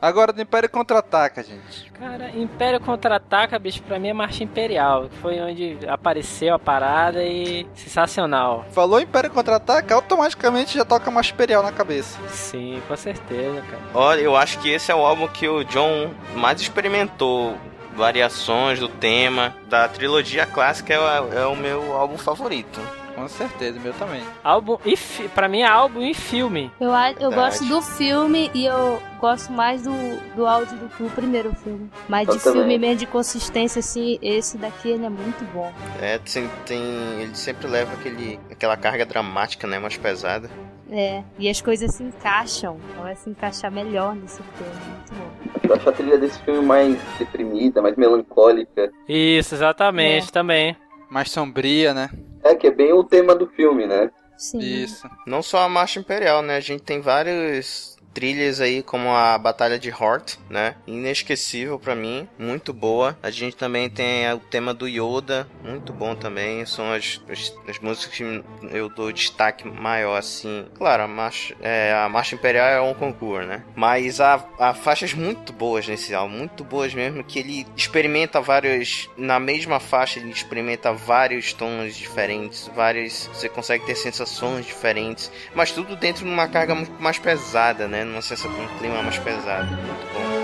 [0.06, 1.90] Agora do Império Contra-Ataca, gente.
[1.98, 5.08] Cara, Império Contra-Ataca, bicho, pra mim é Marcha Imperial.
[5.08, 7.66] que Foi onde apareceu a parada e...
[7.74, 8.64] Sensacional.
[8.70, 12.20] Falou Império Contra-Ataca, automaticamente já toca mais Imperial na cabeça.
[12.28, 13.82] Sim, com certeza, cara.
[13.92, 17.58] Olha, eu acho que esse é o álbum que o John mais experimentou
[17.96, 19.56] variações do tema.
[19.68, 22.80] Da trilogia clássica é, é o meu álbum favorito.
[23.16, 24.22] Com certeza, meu também.
[24.44, 25.26] Álbum e fi...
[25.28, 26.70] pra mim é álbum e filme.
[26.78, 29.90] Eu, a- eu gosto do filme e eu gosto mais do,
[30.36, 31.90] do áudio do que o primeiro filme.
[32.08, 32.60] Mas Eu de também.
[32.60, 35.72] filme mesmo, de consistência, assim, esse daqui ele é muito bom.
[36.00, 39.78] É, tem, tem- ele sempre leva aquele, aquela carga dramática, né?
[39.78, 40.50] Mais pesada.
[40.90, 42.78] É, e as coisas se encaixam.
[43.00, 44.72] Vai se encaixar melhor nesse filme.
[44.90, 45.58] Muito bom.
[45.70, 48.92] Eu acho a trilha desse filme mais deprimida, mais melancólica.
[49.08, 50.76] Isso, exatamente, também.
[51.10, 52.10] Mais sombria, né?
[52.50, 54.10] É, que é bem o tema do filme, né?
[54.36, 54.58] Sim.
[54.58, 55.08] Isso.
[55.26, 56.56] Não só a Marcha Imperial, né?
[56.56, 60.74] A gente tem várias trilhas aí, como a Batalha de Hort, né?
[60.86, 63.14] Inesquecível pra mim, muito boa.
[63.22, 66.64] A gente também tem o tema do Yoda, muito bom também.
[66.64, 70.64] São as, as, as músicas que eu dou destaque maior, assim.
[70.78, 73.62] Claro, a Marcha, é, a Marcha Imperial é um concurso, né?
[73.74, 79.10] Mas há, há faixas muito boas nesse álbum, muito boas mesmo, que ele experimenta vários...
[79.18, 83.28] Na mesma faixa, ele experimenta vários tons diferentes, várias...
[83.34, 88.05] Você consegue ter sensações diferentes, mas tudo dentro de uma carga muito mais pesada, né?
[88.06, 89.66] Numa sensação, um clima mais pesado.
[89.66, 90.35] Muito bom.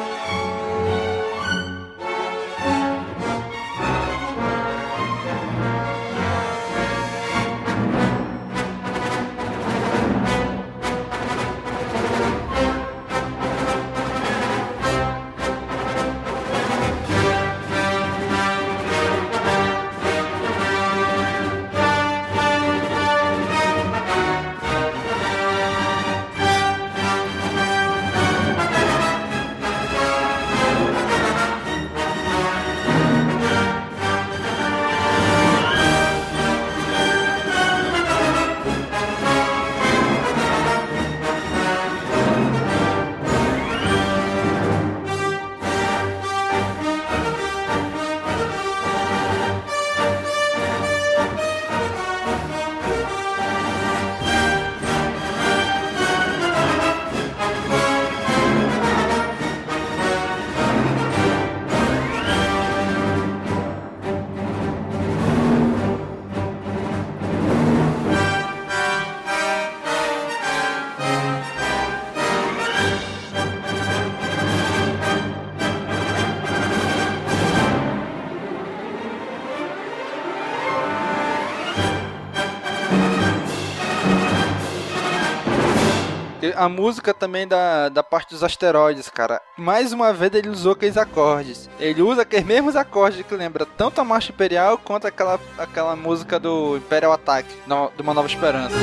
[86.57, 89.40] A música também da, da parte dos asteroides, cara.
[89.57, 91.70] Mais uma vez ele usou aqueles acordes.
[91.78, 96.40] Ele usa aqueles mesmos acordes que lembra tanto a Marcha Imperial quanto aquela, aquela música
[96.40, 98.74] do Imperial Attack, de Uma Nova Esperança.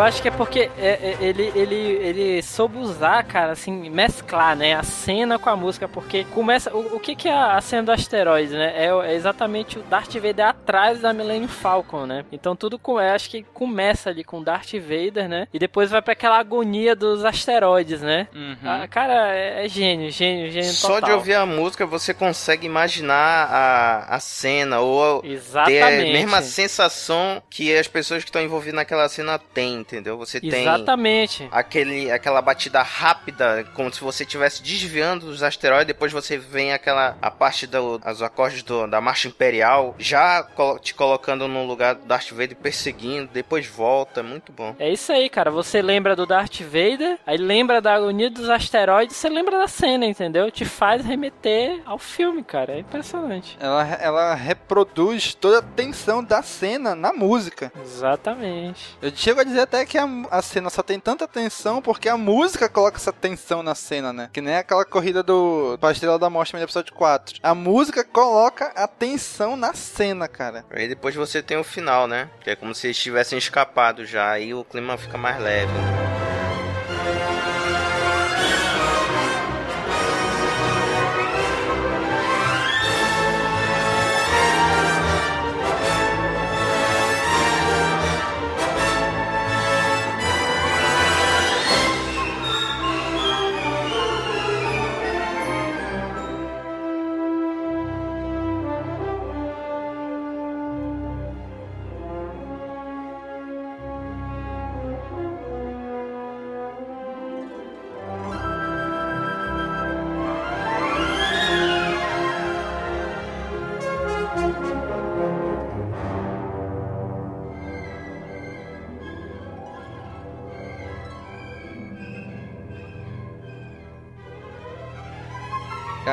[0.00, 4.56] Eu acho que é porque é, é, ele, ele, ele soube usar, cara, assim, mesclar,
[4.56, 7.82] né, a cena com a música, porque começa, o, o que que é a cena
[7.82, 12.56] do asteroide, né, é, é exatamente o Darth Vader atrás da Millennium Falcon, né, então
[12.56, 16.14] tudo, com, eu acho que começa ali com Darth Vader, né, e depois vai pra
[16.14, 18.26] aquela agonia dos asteroides, né,
[18.64, 21.10] Ah, cara, é, é gênio, gênio, gênio Só total.
[21.10, 26.12] de ouvir a música você consegue imaginar a, a cena ou ter a Exatamente.
[26.12, 30.16] mesma sensação que as pessoas que estão envolvidas naquela cena têm, entendeu?
[30.18, 31.48] Você tem Exatamente.
[31.50, 37.16] aquele, aquela batida rápida, como se você estivesse desviando dos asteroides, depois você vem aquela
[37.20, 40.46] a parte do, os acordes do- da marcha imperial, já
[40.80, 44.74] te colocando no lugar do Darth Vader perseguindo, depois volta, muito bom.
[44.78, 45.50] É isso aí, cara.
[45.50, 50.06] Você lembra do Darth Vader, aí lembra da agonia dos asteroides, você lembra da cena,
[50.06, 50.50] entendeu?
[50.50, 52.72] Te faz remeter ao filme, cara.
[52.74, 53.56] É impressionante.
[53.60, 57.72] Ela, ela reproduz toda a tensão da cena na música.
[57.82, 58.96] Exatamente.
[59.00, 62.16] Eu chego a dizer até que a, a cena só tem tanta tensão porque a
[62.16, 64.30] música coloca essa tensão na cena, né?
[64.32, 67.40] Que nem aquela corrida do pra Estrela da Morte no episódio 4.
[67.42, 70.64] A música coloca a tensão na cena, cara.
[70.70, 72.28] Aí depois você tem o final, né?
[72.42, 75.72] Que é como se eles tivessem escapado já, aí o clima fica mais leve.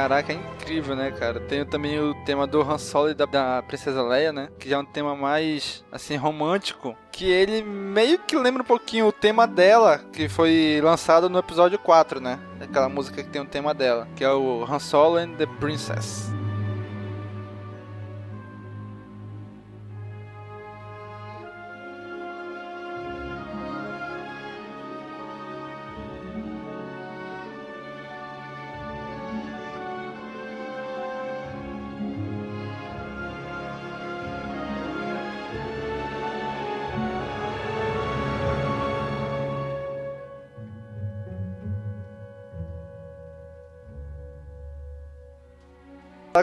[0.07, 1.37] Caraca, é incrível, né, cara?
[1.37, 4.47] Tem também o tema do Han Solo e da, da Princesa Leia, né?
[4.57, 6.95] Que já é um tema mais, assim, romântico.
[7.11, 11.77] Que ele meio que lembra um pouquinho o tema dela, que foi lançado no episódio
[11.77, 12.39] 4, né?
[12.61, 16.36] Aquela música que tem o tema dela, que é o Han Solo and the Princess.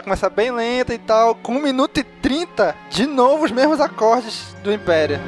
[0.05, 4.55] Começa bem lenta e tal, com 1 minuto e 30, de novo os mesmos acordes
[4.63, 5.19] do Império.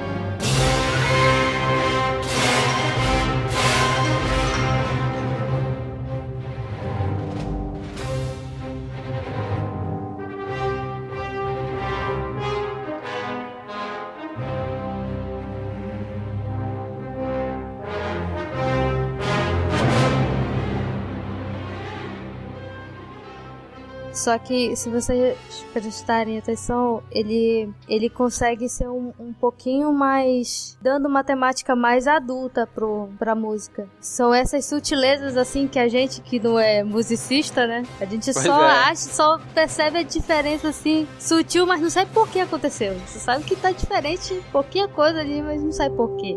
[24.18, 25.38] Só que se vocês
[25.72, 30.76] prestarem atenção, ele, ele consegue ser um, um pouquinho mais.
[30.82, 33.88] dando uma temática mais adulta pro, pra música.
[34.01, 37.84] São essas sutilezas assim que a gente que não é musicista, né?
[38.01, 38.72] A gente Pois só é.
[38.72, 42.95] acha, só percebe a diferença assim, sutil, mas não sabe por que aconteceu.
[43.05, 46.36] Você sabe que tá diferente, pouquinha coisa ali, mas não sabe por quê.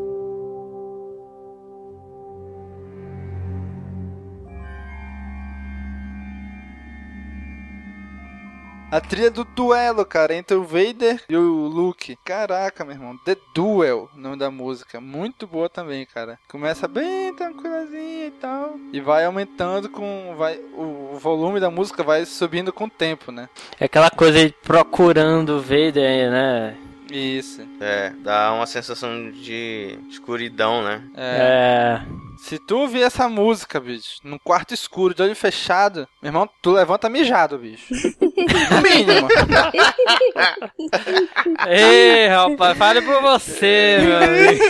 [8.91, 12.18] A trilha do duelo, cara, entre o Vader e o Luke.
[12.24, 13.16] Caraca, meu irmão.
[13.24, 15.01] The Duel, o nome da música.
[15.01, 16.41] Muito boa também, cara.
[16.49, 18.74] Começa bem tranquilazinha e tal.
[18.93, 20.34] E vai aumentando com.
[20.36, 23.49] Vai, o, o volume da música vai subindo com o tempo, né?
[23.78, 26.76] É aquela coisa de procurando o Vader, né?
[27.12, 27.62] Isso.
[27.80, 31.03] É, dá uma sensação de escuridão, né?
[31.16, 32.03] É.
[32.03, 32.30] É.
[32.38, 36.72] Se tu ouvir essa música, bicho, num quarto escuro, de olho fechado, meu irmão, tu
[36.72, 37.93] levanta mijado, bicho.
[38.70, 39.28] No mínimo.
[41.68, 44.64] Ei, rapaz, fale por você, meu amigo.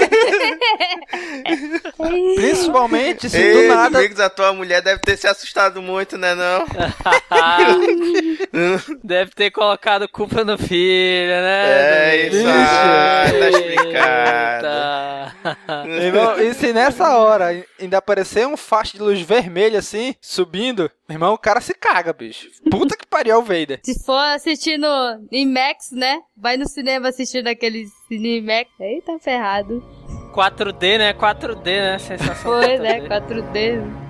[2.37, 3.99] Principalmente se Ei, do nada.
[3.99, 6.64] Domingos, a tua mulher deve ter se assustado muito, né não?
[9.03, 11.64] Deve ter colocado culpa no filho, né?
[11.68, 14.66] É, isso aí, tá explicado.
[16.01, 21.17] Irmão, e se nessa hora ainda aparecer um faixa de luz vermelha assim, subindo, meu
[21.17, 22.49] irmão, o cara se caga, bicho.
[22.71, 23.81] Puta que pariu o Vader.
[23.85, 24.87] Se for assistindo
[25.33, 26.21] em Max, né?
[26.37, 28.71] Vai no cinema assistir naquele Cine Max.
[28.79, 29.85] Eita, ferrado.
[30.33, 31.13] 4D, né?
[31.13, 31.99] 4D, né?
[31.99, 32.81] Sensação Foi, 4D.
[32.81, 33.01] né?
[33.09, 34.10] 4D.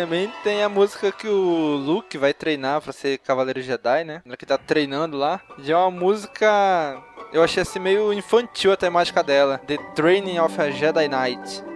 [0.00, 4.22] Também tem a música que o Luke vai treinar pra ser Cavaleiro Jedi, né?
[4.38, 5.42] Que tá treinando lá.
[5.58, 7.02] Já é uma música.
[7.30, 9.58] Eu achei assim meio infantil a temática dela.
[9.66, 11.69] The Training of a Jedi Knight.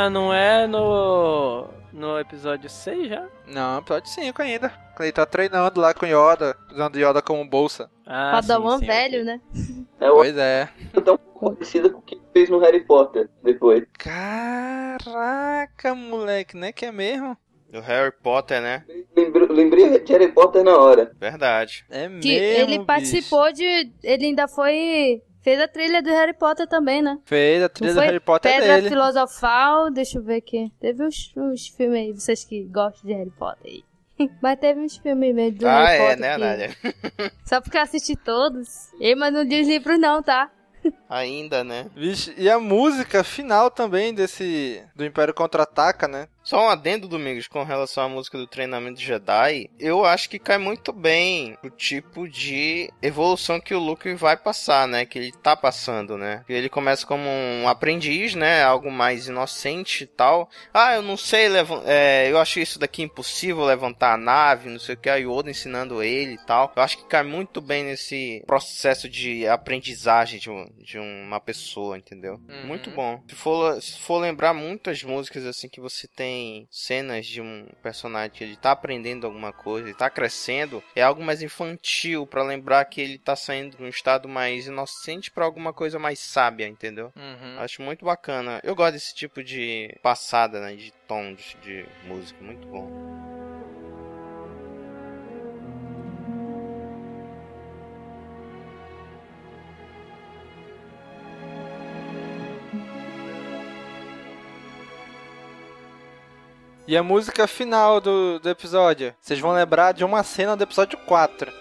[0.00, 1.68] Já não é no.
[1.92, 3.26] No episódio 6 já?
[3.46, 4.70] Não, episódio 5 ainda.
[4.96, 7.90] Quando ele tá treinando lá com Yoda, usando Yoda como bolsa.
[8.06, 9.40] Ah, Padawan sim, sim, velho, né?
[10.00, 10.68] É Pois é.
[11.04, 13.84] tão parecida com o que ele fez no Harry Potter depois.
[13.98, 17.36] Caraca, moleque, né que é mesmo?
[17.68, 18.84] Do Harry Potter, né?
[19.16, 21.12] Lembrei, lembrei de Harry Potter na hora.
[21.18, 21.84] Verdade.
[21.90, 22.22] É mesmo.
[22.22, 22.84] Que ele bicho.
[22.84, 23.92] participou de.
[24.02, 25.22] Ele ainda foi.
[25.42, 27.18] Fez a trilha do Harry Potter também, né?
[27.24, 28.00] Fez a trilha do?
[28.00, 28.88] Harry Potter Pedra dele.
[28.88, 30.70] Filosofal, deixa eu ver aqui.
[30.80, 33.84] Teve uns, uns filmes aí, vocês que gostam de Harry Potter aí.
[34.42, 36.20] Mas teve uns filmes mesmo do ah, Harry é, Potter.
[36.20, 37.32] né, que- Nádia?
[37.44, 38.92] Só porque eu assisti todos.
[39.00, 40.50] Ei, mas não diz livro não, tá?
[41.08, 41.86] Ainda, né?
[41.94, 46.28] Vixe, e a música final também desse do Império Contra-Ataca, né?
[46.50, 50.58] Só um adendo, Domingos, com relação à música do treinamento Jedi, eu acho que cai
[50.58, 55.06] muito bem o tipo de evolução que o Luke vai passar, né?
[55.06, 56.44] Que ele tá passando, né?
[56.48, 58.64] Ele começa como um aprendiz, né?
[58.64, 60.50] Algo mais inocente e tal.
[60.74, 61.46] Ah, eu não sei,
[61.86, 65.08] é, eu acho isso daqui impossível levantar a nave, não sei o que.
[65.08, 66.72] Aí o Oda ensinando ele e tal.
[66.74, 71.96] Eu acho que cai muito bem nesse processo de aprendizagem de, um- de uma pessoa,
[71.96, 72.40] entendeu?
[72.48, 72.66] Uhum.
[72.66, 73.22] Muito bom.
[73.28, 76.39] Se for, se for lembrar muitas músicas assim que você tem
[76.70, 81.22] cenas de um personagem que ele tá aprendendo alguma coisa, ele tá crescendo, é algo
[81.22, 85.72] mais infantil pra lembrar que ele tá saindo de um estado mais inocente pra alguma
[85.72, 87.12] coisa mais sábia, entendeu?
[87.16, 87.58] Uhum.
[87.58, 88.60] Acho muito bacana.
[88.62, 93.29] Eu gosto desse tipo de passada, né, de tom de, de música, muito bom.
[106.90, 109.14] E a música final do, do episódio?
[109.20, 111.52] Vocês vão lembrar de uma cena do episódio 4.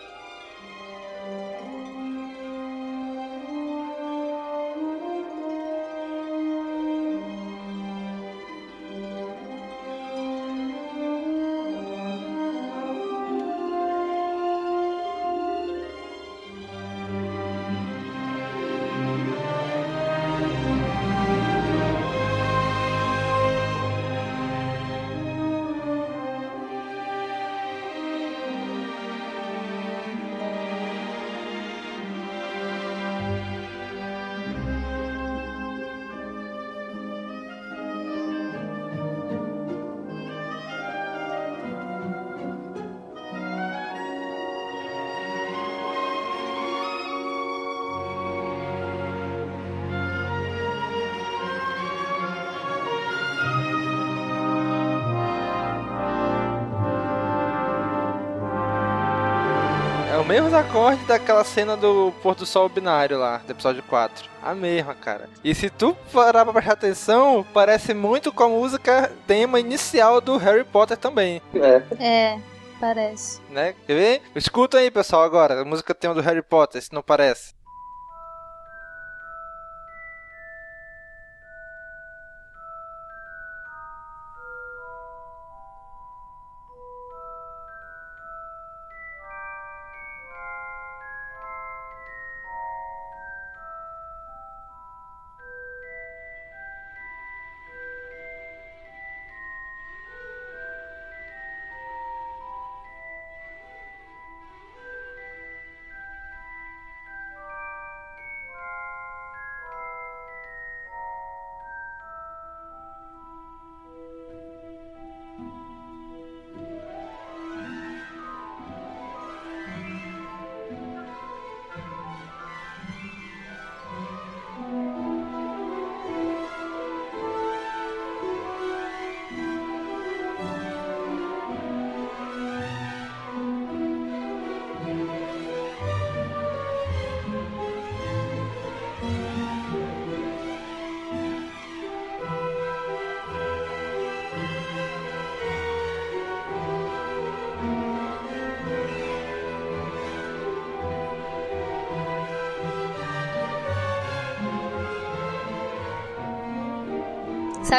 [60.40, 64.26] É o mesmo acorde daquela cena do pôr do sol binário lá, do episódio 4.
[64.42, 65.28] A mesma, cara.
[65.44, 70.38] E se tu parar pra prestar atenção, parece muito com a música tema inicial do
[70.38, 71.82] Harry Potter também, É.
[72.00, 72.40] É,
[72.80, 73.42] parece.
[73.50, 73.76] né?
[73.86, 74.22] Quer ver?
[74.34, 75.60] Escuta aí, pessoal, agora.
[75.62, 77.54] A música tema do Harry Potter, se não parece.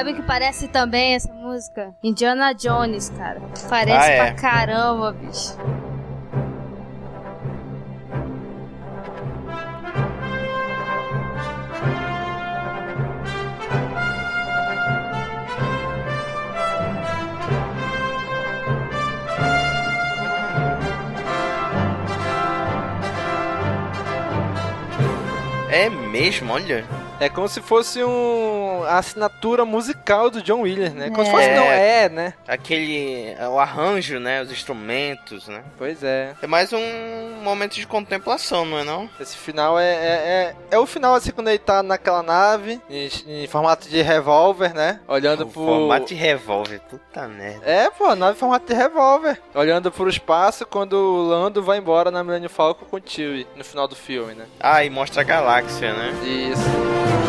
[0.01, 1.95] Sabe o que parece também essa música?
[2.03, 3.39] Indiana Jones, cara.
[3.69, 4.17] Parece Ah, é.
[4.17, 5.55] pra caramba, bicho.
[25.69, 26.85] É mesmo, olha.
[27.21, 31.11] É como se fosse um a assinatura musical do John Williams, né?
[31.11, 31.33] Como se É.
[31.35, 32.35] fosse, não, é, né?
[32.47, 33.35] Aquele.
[33.51, 34.43] O arranjo, né?
[34.43, 35.63] Os instrumentos, né?
[35.79, 36.35] Pois é.
[36.43, 36.81] É mais um
[37.43, 39.09] momento de contemplação, não é não?
[39.21, 43.09] Esse final é, é, é, é o final assim quando ele tá naquela nave, em,
[43.27, 45.01] em formato de revólver, né?
[45.09, 45.65] Olhando O pro.
[45.65, 47.65] formato de revólver, puta merda.
[47.65, 49.41] É, pô, nave em formato de revólver.
[49.55, 53.65] Olhando pro espaço quando o Lando vai embora na Millennium Falcon com o Chewie no
[53.65, 54.47] final do filme, né?
[54.59, 56.13] Ah, e mostra a galáxia, né?
[56.25, 57.20] Isso.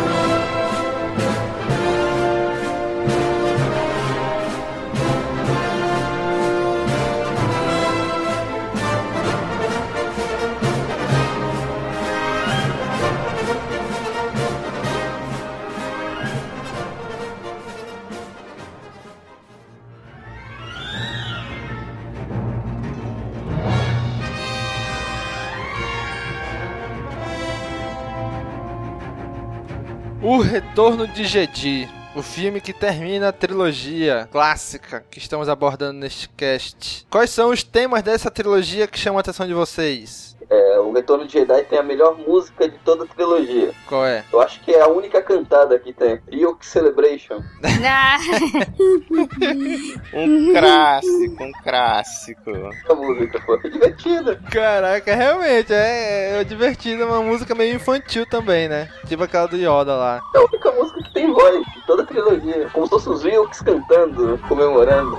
[30.72, 31.86] Retorno de Jedi.
[32.16, 37.06] O filme que termina a trilogia clássica que estamos abordando neste cast.
[37.10, 40.31] Quais são os temas dessa trilogia que chamam a atenção de vocês?
[40.52, 43.72] É, o Retorno de Jedi tem a melhor música de toda a trilogia.
[43.88, 44.22] Qual é?
[44.30, 46.20] Eu acho que é a única cantada que tem.
[46.30, 47.42] Ryuk Celebration.
[47.82, 48.18] Ah,
[50.14, 52.50] Um clássico, um clássico.
[52.88, 53.54] A música, pô.
[53.64, 54.38] É divertida.
[54.50, 58.90] Caraca, realmente, é, é divertido, uma música meio infantil também, né?
[59.06, 60.20] Tipo aquela do Yoda lá.
[60.34, 62.68] É a única música que tem voz de toda a trilogia.
[62.74, 65.16] Como se fossem os Ryuks cantando, comemorando.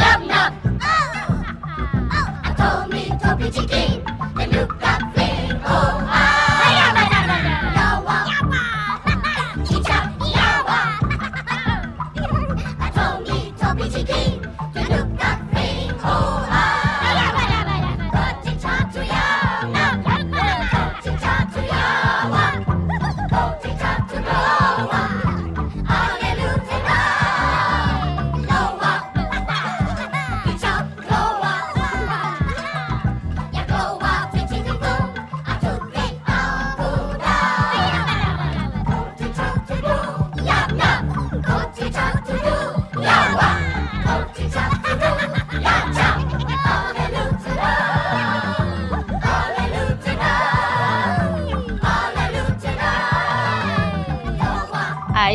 [0.00, 0.52] Nom nom.
[0.82, 0.88] Oh,
[1.28, 2.28] oh, oh.
[2.42, 4.02] I told me Toby Chicken,
[4.34, 5.09] the new cop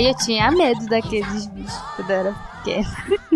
[0.07, 2.33] eu tinha medo daqueles bichos quando eu era
[2.63, 2.87] pequena.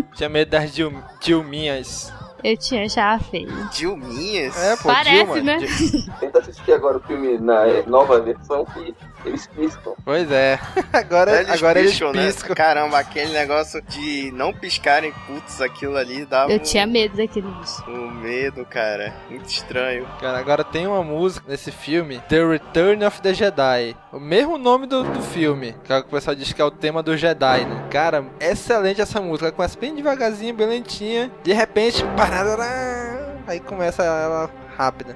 [0.16, 0.92] Tinha medo das Dil
[1.22, 2.12] Dilminhas.
[2.44, 3.50] Eu tinha achava feio.
[3.70, 4.58] Dilminhas?
[4.58, 5.42] É, pô, Parece, Dilma.
[5.42, 5.58] né?
[6.20, 8.96] Tenta assistir agora o filme na nova versão que
[9.26, 9.94] eles piscam.
[10.04, 10.60] Pois é.
[10.94, 12.32] Agora, Eles agora piscam, eles né?
[12.32, 12.56] piscam.
[12.56, 17.48] Caramba, aquele negócio de não piscarem, putz, aquilo ali dava Eu um, tinha medo daquele
[17.52, 17.84] bicho.
[17.90, 19.14] um medo, cara.
[19.30, 20.08] Muito estranho.
[20.20, 23.96] Cara, agora tem uma música nesse filme, The Return of the Jedi.
[24.12, 26.66] O mesmo nome do, do filme, que é o que o pessoal diz que é
[26.66, 27.88] o tema do Jedi, né?
[27.92, 29.48] Cara, excelente essa música.
[29.48, 31.32] Ela começa bem devagarzinho, bem lentinha.
[31.44, 35.16] De repente, parará, aí começa ela rápida.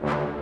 [0.00, 0.37] Aí logo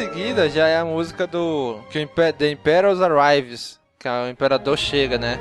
[0.00, 4.30] seguida já é a música do que o Imper The Emperor Arrives, que é o
[4.30, 5.38] imperador chega, né?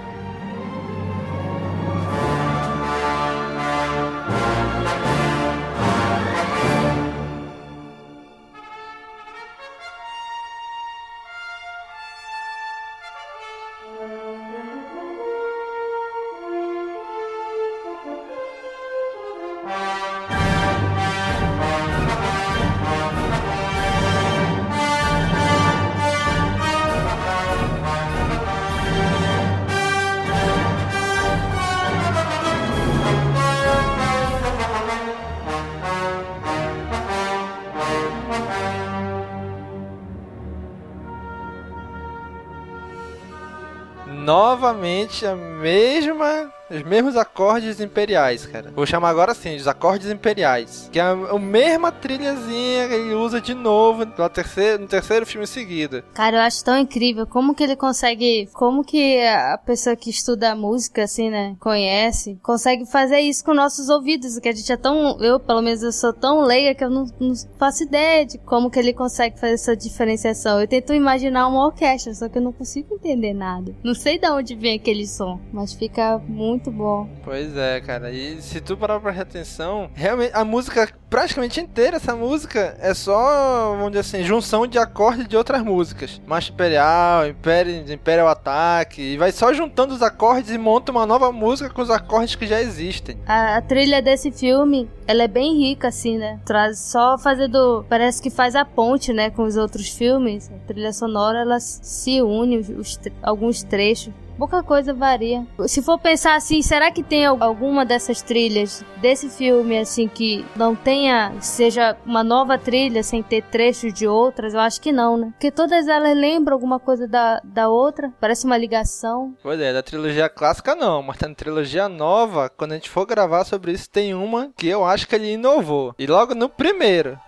[44.69, 46.58] Novamente a mesma.
[46.69, 48.71] Os mesmos acordes imperiais, cara.
[48.75, 50.89] Vou chamar agora assim, os acordes imperiais.
[50.91, 55.25] Que é a, a mesma trilhazinha que ele usa de novo no terceiro, no terceiro
[55.25, 56.03] filme seguido.
[56.13, 60.55] Cara, eu acho tão incrível como que ele consegue, como que a pessoa que estuda
[60.55, 65.19] música, assim, né, conhece, consegue fazer isso com nossos ouvidos, que a gente é tão,
[65.21, 68.69] eu pelo menos eu sou tão leiga que eu não, não faço ideia de como
[68.69, 70.61] que ele consegue fazer essa diferenciação.
[70.61, 73.73] Eu tento imaginar uma orquestra, só que eu não consigo entender nada.
[73.83, 77.07] Não sei de onde vem aquele som, mas fica muito bom.
[77.23, 78.11] Pois é, cara.
[78.11, 83.75] E se tu parar pra atenção, realmente a música, praticamente inteira, essa música é só,
[83.75, 86.21] vamos dizer assim, junção de acordes de outras músicas.
[86.25, 91.31] Marcha Imperial, Império, Imperial Ataque, e vai só juntando os acordes e monta uma nova
[91.31, 93.17] música com os acordes que já existem.
[93.25, 96.39] A, a trilha desse filme, ela é bem rica, assim, né?
[96.45, 97.85] Traz só fazendo.
[97.89, 99.29] Parece que faz a ponte, né?
[99.29, 100.49] Com os outros filmes.
[100.49, 104.13] A trilha sonora, ela se une, os, alguns trechos.
[104.39, 105.45] Pouca coisa varia.
[105.67, 110.45] Se for pensar assim, será que tem al- alguma dessas trilhas desse filme, assim, que
[110.55, 114.53] não tenha, seja uma nova trilha sem ter trechos de outras?
[114.53, 115.27] Eu acho que não, né?
[115.31, 118.11] Porque todas elas lembram alguma coisa da, da outra.
[118.19, 119.35] Parece uma ligação.
[119.43, 123.43] Pois é, da trilogia clássica não, mas na trilogia nova, quando a gente for gravar
[123.43, 125.93] sobre isso, tem uma que eu acho que ele inovou.
[125.99, 127.19] E logo no primeiro.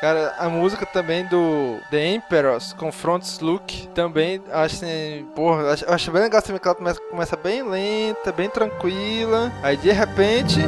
[0.00, 6.12] Cara, a música também do The Emperors, Confronts Luke, também acho assim, porra, acho, acho
[6.12, 10.60] bem legal também que ela começa, começa bem lenta, bem tranquila, aí de repente.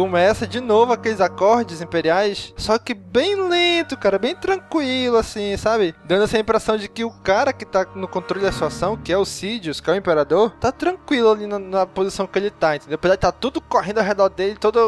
[0.00, 5.94] Começa de novo aqueles acordes imperiais, só que bem lento, cara, bem tranquilo, assim, sabe?
[6.04, 9.16] Dando essa impressão de que o cara que tá no controle da situação, que é
[9.16, 12.76] o Sidious, que é o imperador, tá tranquilo ali na, na posição que ele tá,
[12.76, 12.96] entendeu?
[12.96, 14.80] Apesar de tá tudo correndo ao redor dele, toda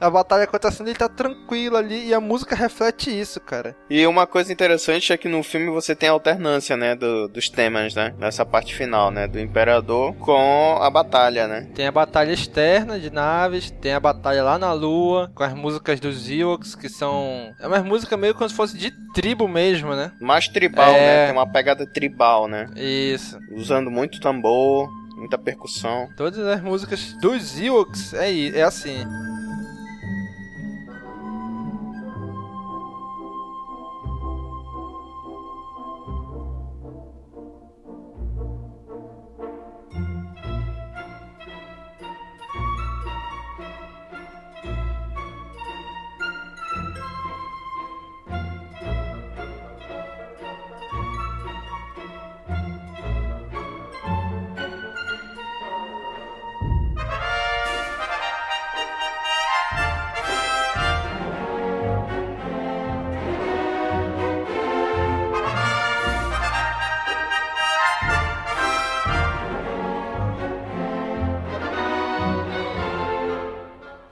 [0.00, 3.76] a batalha acontecendo, ele tá tranquilo ali e a música reflete isso, cara.
[3.90, 7.50] E uma coisa interessante é que no filme você tem a alternância, né, do- dos
[7.50, 11.68] temas, né, nessa parte final, né, do Imperador com a batalha, né.
[11.74, 15.98] Tem a batalha externa de naves, tem a batalha lá na lua, com as músicas
[15.98, 17.52] dos Ewoks, que são.
[17.58, 20.12] É uma música meio como se fosse de tribo mesmo, né?
[20.20, 20.92] Mais tribal, É.
[20.92, 23.38] né, tem uma pegada tribal, né, Isso.
[23.52, 26.08] usando muito tambor, muita percussão.
[26.16, 29.04] Todas as músicas dos Ewoks é, é assim.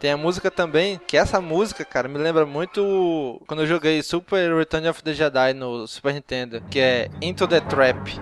[0.04, 4.54] Tem a música também, que essa música, cara, me lembra muito quando eu joguei Super
[4.54, 8.20] Return of the Jedi no Super Nintendo, que é Into the Trap.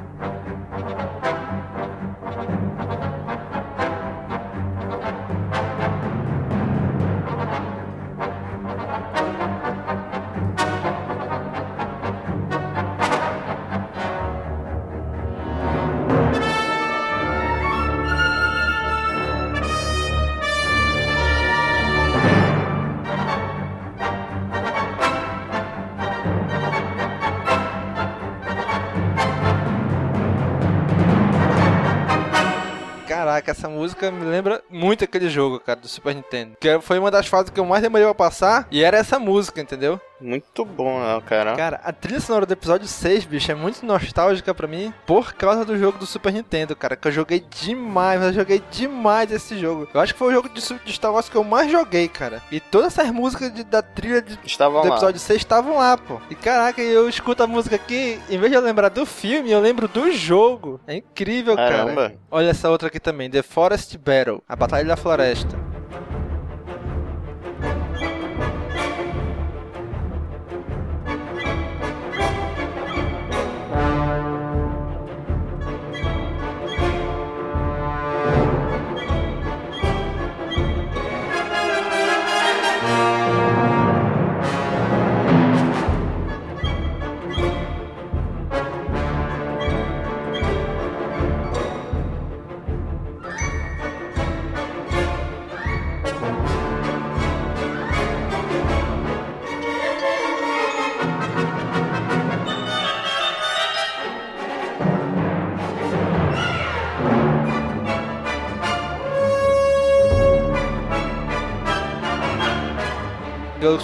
[33.53, 36.57] Essa música me lembra muito aquele jogo, cara, do Super Nintendo.
[36.59, 39.61] Que foi uma das fases que eu mais demorei pra passar, e era essa música,
[39.61, 40.01] entendeu?
[40.23, 41.57] Muito bom, né, cara.
[41.57, 45.65] Cara, a trilha sonora do episódio 6, bicho, é muito nostálgica pra mim por causa
[45.65, 46.97] do jogo do Super Nintendo, cara.
[46.97, 49.89] Que eu joguei demais, eu joguei demais esse jogo.
[49.93, 52.41] Eu acho que foi o jogo de, de Star Wars que eu mais joguei, cara.
[52.51, 54.95] E todas essas músicas de- da trilha de- Estavam do lá.
[54.95, 56.21] episódio 6 estavam lá, pô.
[56.31, 59.61] E caraca, eu escuto a música aqui, em vez de eu lembrar do filme, eu
[59.61, 60.81] lembro do jogo.
[60.87, 61.77] É incrível, cara.
[61.79, 62.13] Caramba.
[62.31, 65.72] Olha essa outra aqui também, The Forest Battle, a Batalha da Floresta.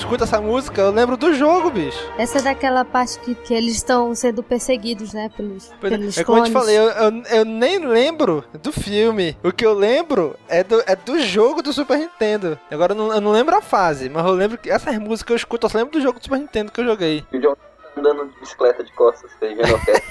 [0.09, 1.98] Escuto essa música, eu lembro do jogo, bicho.
[2.16, 5.30] Essa é daquela parte que, que eles estão sendo perseguidos, né?
[5.36, 8.72] Pelos, Pois é, pelos é como eu te falei, eu, eu, eu nem lembro do
[8.72, 9.36] filme.
[9.44, 12.59] O que eu lembro é do, é do jogo do Super Nintendo.
[12.70, 15.32] Agora eu não, eu não lembro a fase, mas eu lembro que essas músicas que
[15.32, 17.22] eu escuto, eu só lembro do jogo do Super Nintendo que eu joguei.
[17.30, 20.09] E o John tá andando de bicicleta de costas, beijando a festa.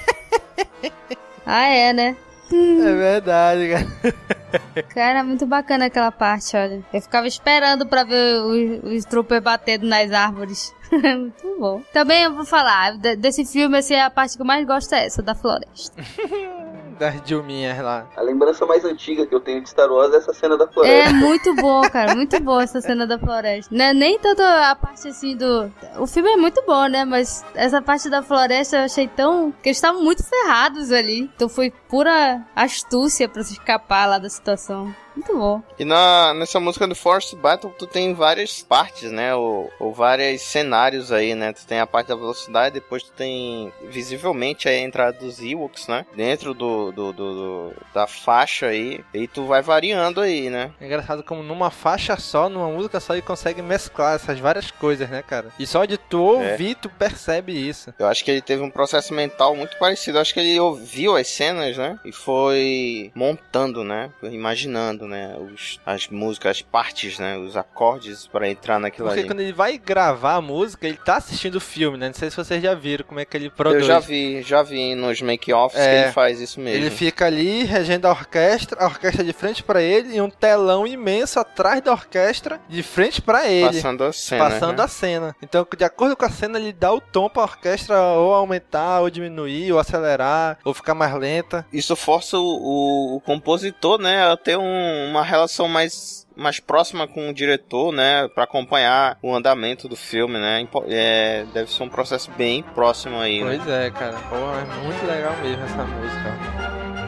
[1.44, 2.16] Ah, é, né?
[2.52, 4.82] É verdade, cara.
[4.94, 6.82] Cara, muito bacana aquela parte, olha.
[6.92, 10.74] Eu ficava esperando pra ver os, os troopers batendo nas árvores.
[10.90, 11.82] muito bom.
[11.92, 15.04] Também eu vou falar, de- desse filme, assim, a parte que eu mais gosto é
[15.06, 16.02] essa, da floresta.
[16.98, 18.08] Das Dilminhas lá.
[18.16, 20.66] A lembrança mais antiga que eu tenho de Star Wars é essa cena da É
[20.66, 21.12] floresta.
[21.14, 23.72] muito bom, cara, muito boa essa cena da floresta.
[23.72, 25.72] Não é nem tanto a parte assim do.
[26.00, 27.04] O filme é muito bom, né?
[27.04, 29.52] Mas essa parte da floresta eu achei tão.
[29.62, 31.30] que eles estavam muito ferrados ali.
[31.36, 34.94] Então foi pura astúcia pra se escapar lá da situação.
[35.16, 35.60] Muito bom.
[35.76, 39.34] E na, nessa música do Force Battle, tu tem várias partes, né?
[39.34, 41.52] Ou, ou vários cenários aí, né?
[41.52, 46.06] Tu tem a parte da velocidade, depois tu tem visivelmente a entrada dos Ewoks, né?
[46.14, 49.04] Dentro do, do, do- do- da faixa aí.
[49.12, 50.70] E tu vai variando aí, né?
[50.80, 55.10] É engraçado como numa faixa só, numa música só, ele consegue mesclar essas várias coisas,
[55.10, 55.48] né, cara?
[55.58, 57.92] E só de tu ouvir, tu percebe isso.
[57.98, 60.18] Eu acho que ele teve um processo mental muito parecido.
[60.18, 61.98] Eu acho que ele ouviu as cenas, né?
[62.04, 64.10] E foi montando, né?
[64.20, 65.36] Foi imaginando, né?
[65.38, 67.36] Os, as músicas, as partes, né?
[67.38, 69.28] Os acordes pra entrar naquilo Porque ali.
[69.28, 72.08] quando ele vai gravar a música, ele tá assistindo o filme, né?
[72.08, 73.82] Não sei se vocês já viram como é que ele produz.
[73.82, 75.84] Eu já vi, já vi nos make-offs É.
[75.88, 76.84] que ele faz isso mesmo.
[76.84, 80.86] Ele fica ali regendo a orquestra, a orquestra de frente pra ele e um telão
[80.86, 83.66] imenso atrás da orquestra de frente pra ele.
[83.66, 84.44] Passando a cena.
[84.44, 84.84] passando né?
[84.84, 85.36] a cena.
[85.42, 89.10] Então, de acordo com a cena, ele dá o tom pra orquestra ou aumentar, ou
[89.10, 91.66] diminuir, ou acelerar, ou ficar mais lenta.
[91.72, 97.06] Isso força o, o- o compositor, né, a ter um- uma relação mais, mais próxima
[97.06, 100.66] com o diretor, né, para acompanhar o andamento do filme, né.
[100.88, 103.56] É, deve ser um processo bem próximo aí, né.
[103.58, 104.16] Pois é, cara.
[104.16, 107.07] É muito legal mesmo essa música.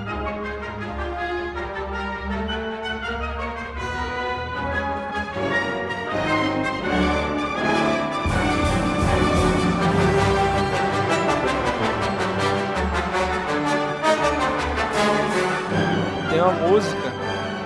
[16.51, 17.13] Uma música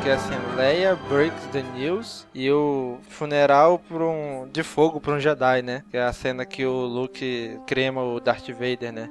[0.02, 5.14] que é assim, Leia breaks the news e o funeral por um, de fogo para
[5.14, 5.82] um Jedi, né?
[5.90, 9.08] Que é a cena que o Luke crema o Darth Vader, né?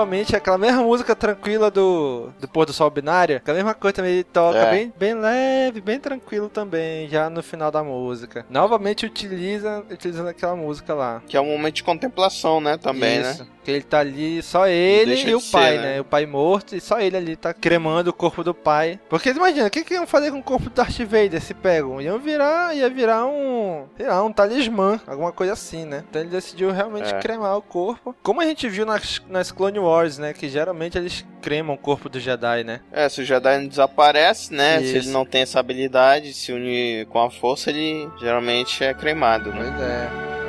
[0.00, 3.36] Novamente, aquela mesma música tranquila do, do Pôr do Sol Binário.
[3.36, 4.70] Aquela mesma coisa também, ele toca É.
[4.70, 8.46] bem, bem leve, bem tranquilo também, já no final da música.
[8.48, 11.22] Novamente utiliza, utilizando aquela música lá.
[11.28, 13.42] Que é um momento de contemplação, né, também, Isso.
[13.42, 13.48] né.
[13.62, 15.82] Que ele tá ali, só ele e o ser, pai, né?
[15.96, 16.00] né?
[16.00, 18.98] O pai morto e só ele ali tá cremando o corpo do pai.
[19.06, 22.00] Porque imagina, o que, que iam fazer com o corpo do Darth Vader se pegam?
[22.00, 26.02] Iam virar, ia virar um, sei lá, um talismã, alguma coisa assim, né?
[26.08, 27.18] Então ele decidiu realmente É.
[27.18, 28.16] cremar o corpo.
[28.22, 30.32] Como a gente viu nas, nas Clone Wars, né?
[30.32, 32.80] Que geralmente eles cremam o corpo do Jedi, né?
[32.92, 34.96] É, se o Jedi não desaparece, né, se Isso.
[34.96, 39.74] ele não tem essa habilidade, se unir com a força, ele geralmente é cremado, né.
[39.76, 40.39] Pois é.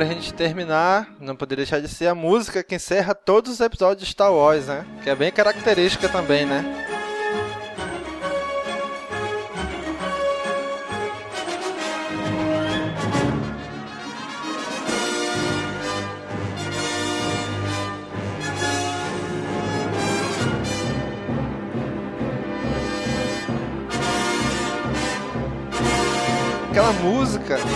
[0.00, 4.06] Pra gente terminar, não poderia deixar de ser a música que encerra todos os episódios
[4.08, 4.86] de Star Wars, né?
[5.04, 6.89] Que é bem característica também, né?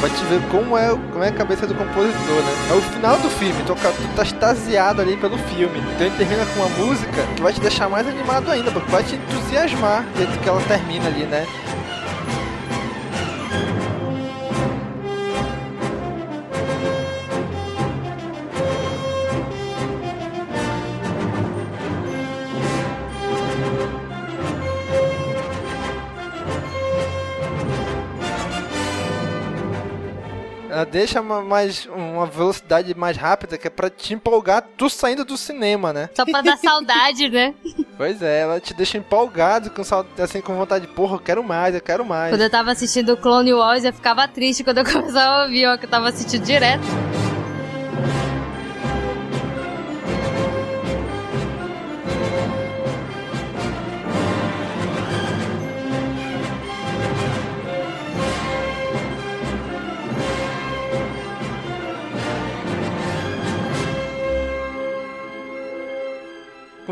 [0.04, 2.68] Pra te ver como é, como é a cabeça do compositor, né?
[2.70, 5.78] É o final do filme, tu, tu tá extasiado ali pelo filme.
[5.94, 9.02] Então ele termina com uma música que vai te deixar mais animado ainda, porque vai
[9.02, 11.46] te entusiasmar jeito que ela termina ali, né?
[30.84, 35.24] Ela deixa uma, mais, uma velocidade mais rápida que é pra te empolgar tu saindo
[35.24, 36.10] do cinema, né?
[36.14, 37.54] Só pra dar saudade, né?
[37.96, 39.82] Pois é, ela te deixa empolgado, com
[40.20, 42.32] assim, com vontade de, porra, eu quero mais, eu quero mais.
[42.32, 45.78] Quando eu tava assistindo Clone Wars, eu ficava triste quando eu começava a ouvir, ó,
[45.78, 46.82] que eu tava assistindo direto.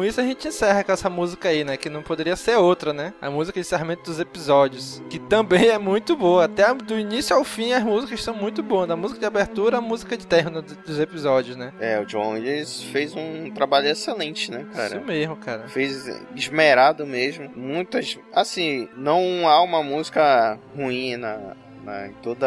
[0.02, 1.76] Com isso a gente encerra com essa música aí, né?
[1.76, 3.14] Que não poderia ser outra, né?
[3.22, 5.00] A música de encerramento dos episódios.
[5.08, 6.46] Que também é muito boa.
[6.46, 8.88] Até do início ao fim as músicas são muito boas.
[8.88, 11.72] Da música de abertura, a música de término do- dos episódios, né?
[11.78, 14.96] É, o John Williams fez um trabalho excelente, né, cara?
[14.96, 15.68] Isso mesmo, cara.
[15.68, 17.48] Fez esmerado mesmo.
[17.54, 18.18] Muitas.
[18.34, 21.54] Assim, não há uma música ruim na.
[21.84, 22.46] Na- em toda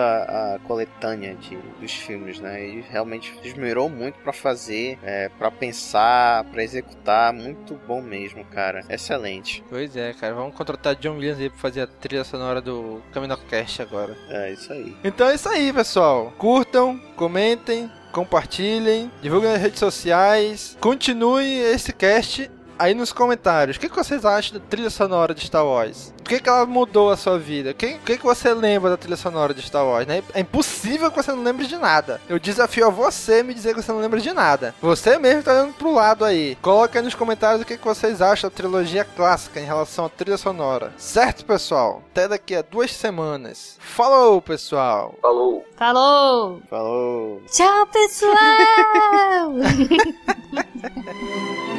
[0.55, 2.63] a coletânea de, dos filmes, né?
[2.63, 8.83] Ele realmente esmerou muito pra fazer, é, para pensar, pra executar, muito bom mesmo, cara.
[8.89, 9.63] Excelente.
[9.69, 10.33] Pois é, cara.
[10.33, 14.15] Vamos contratar John Williams aí pra fazer a trilha sonora do Caminocast agora.
[14.29, 14.95] É isso aí.
[15.03, 16.33] Então é isso aí, pessoal.
[16.37, 20.77] Curtam, comentem, compartilhem, divulguem nas redes sociais.
[20.79, 23.77] Continue esse cast aí nos comentários.
[23.77, 26.13] O que, que vocês acham da trilha sonora de Star Wars?
[26.17, 27.71] Por que, que ela mudou a sua vida?
[27.71, 30.07] O que, o que, que você lembra da trilha sonora de Star Wars?
[30.07, 30.23] Né?
[30.33, 32.19] É impossível que você não lembre de nada.
[32.27, 34.73] Eu desafio a você me dizer que você não lembra de nada.
[34.81, 36.57] Você mesmo tá olhando pro lado aí.
[36.61, 40.09] Coloca aí nos comentários o que, que vocês acham da trilogia clássica em relação à
[40.09, 40.93] trilha sonora.
[40.97, 42.01] Certo, pessoal?
[42.11, 43.77] Até daqui a duas semanas.
[43.79, 45.15] Falou, pessoal!
[45.21, 45.63] Falou.
[45.77, 46.61] Falou!
[46.69, 47.41] Falou!
[47.51, 48.35] Tchau, pessoal!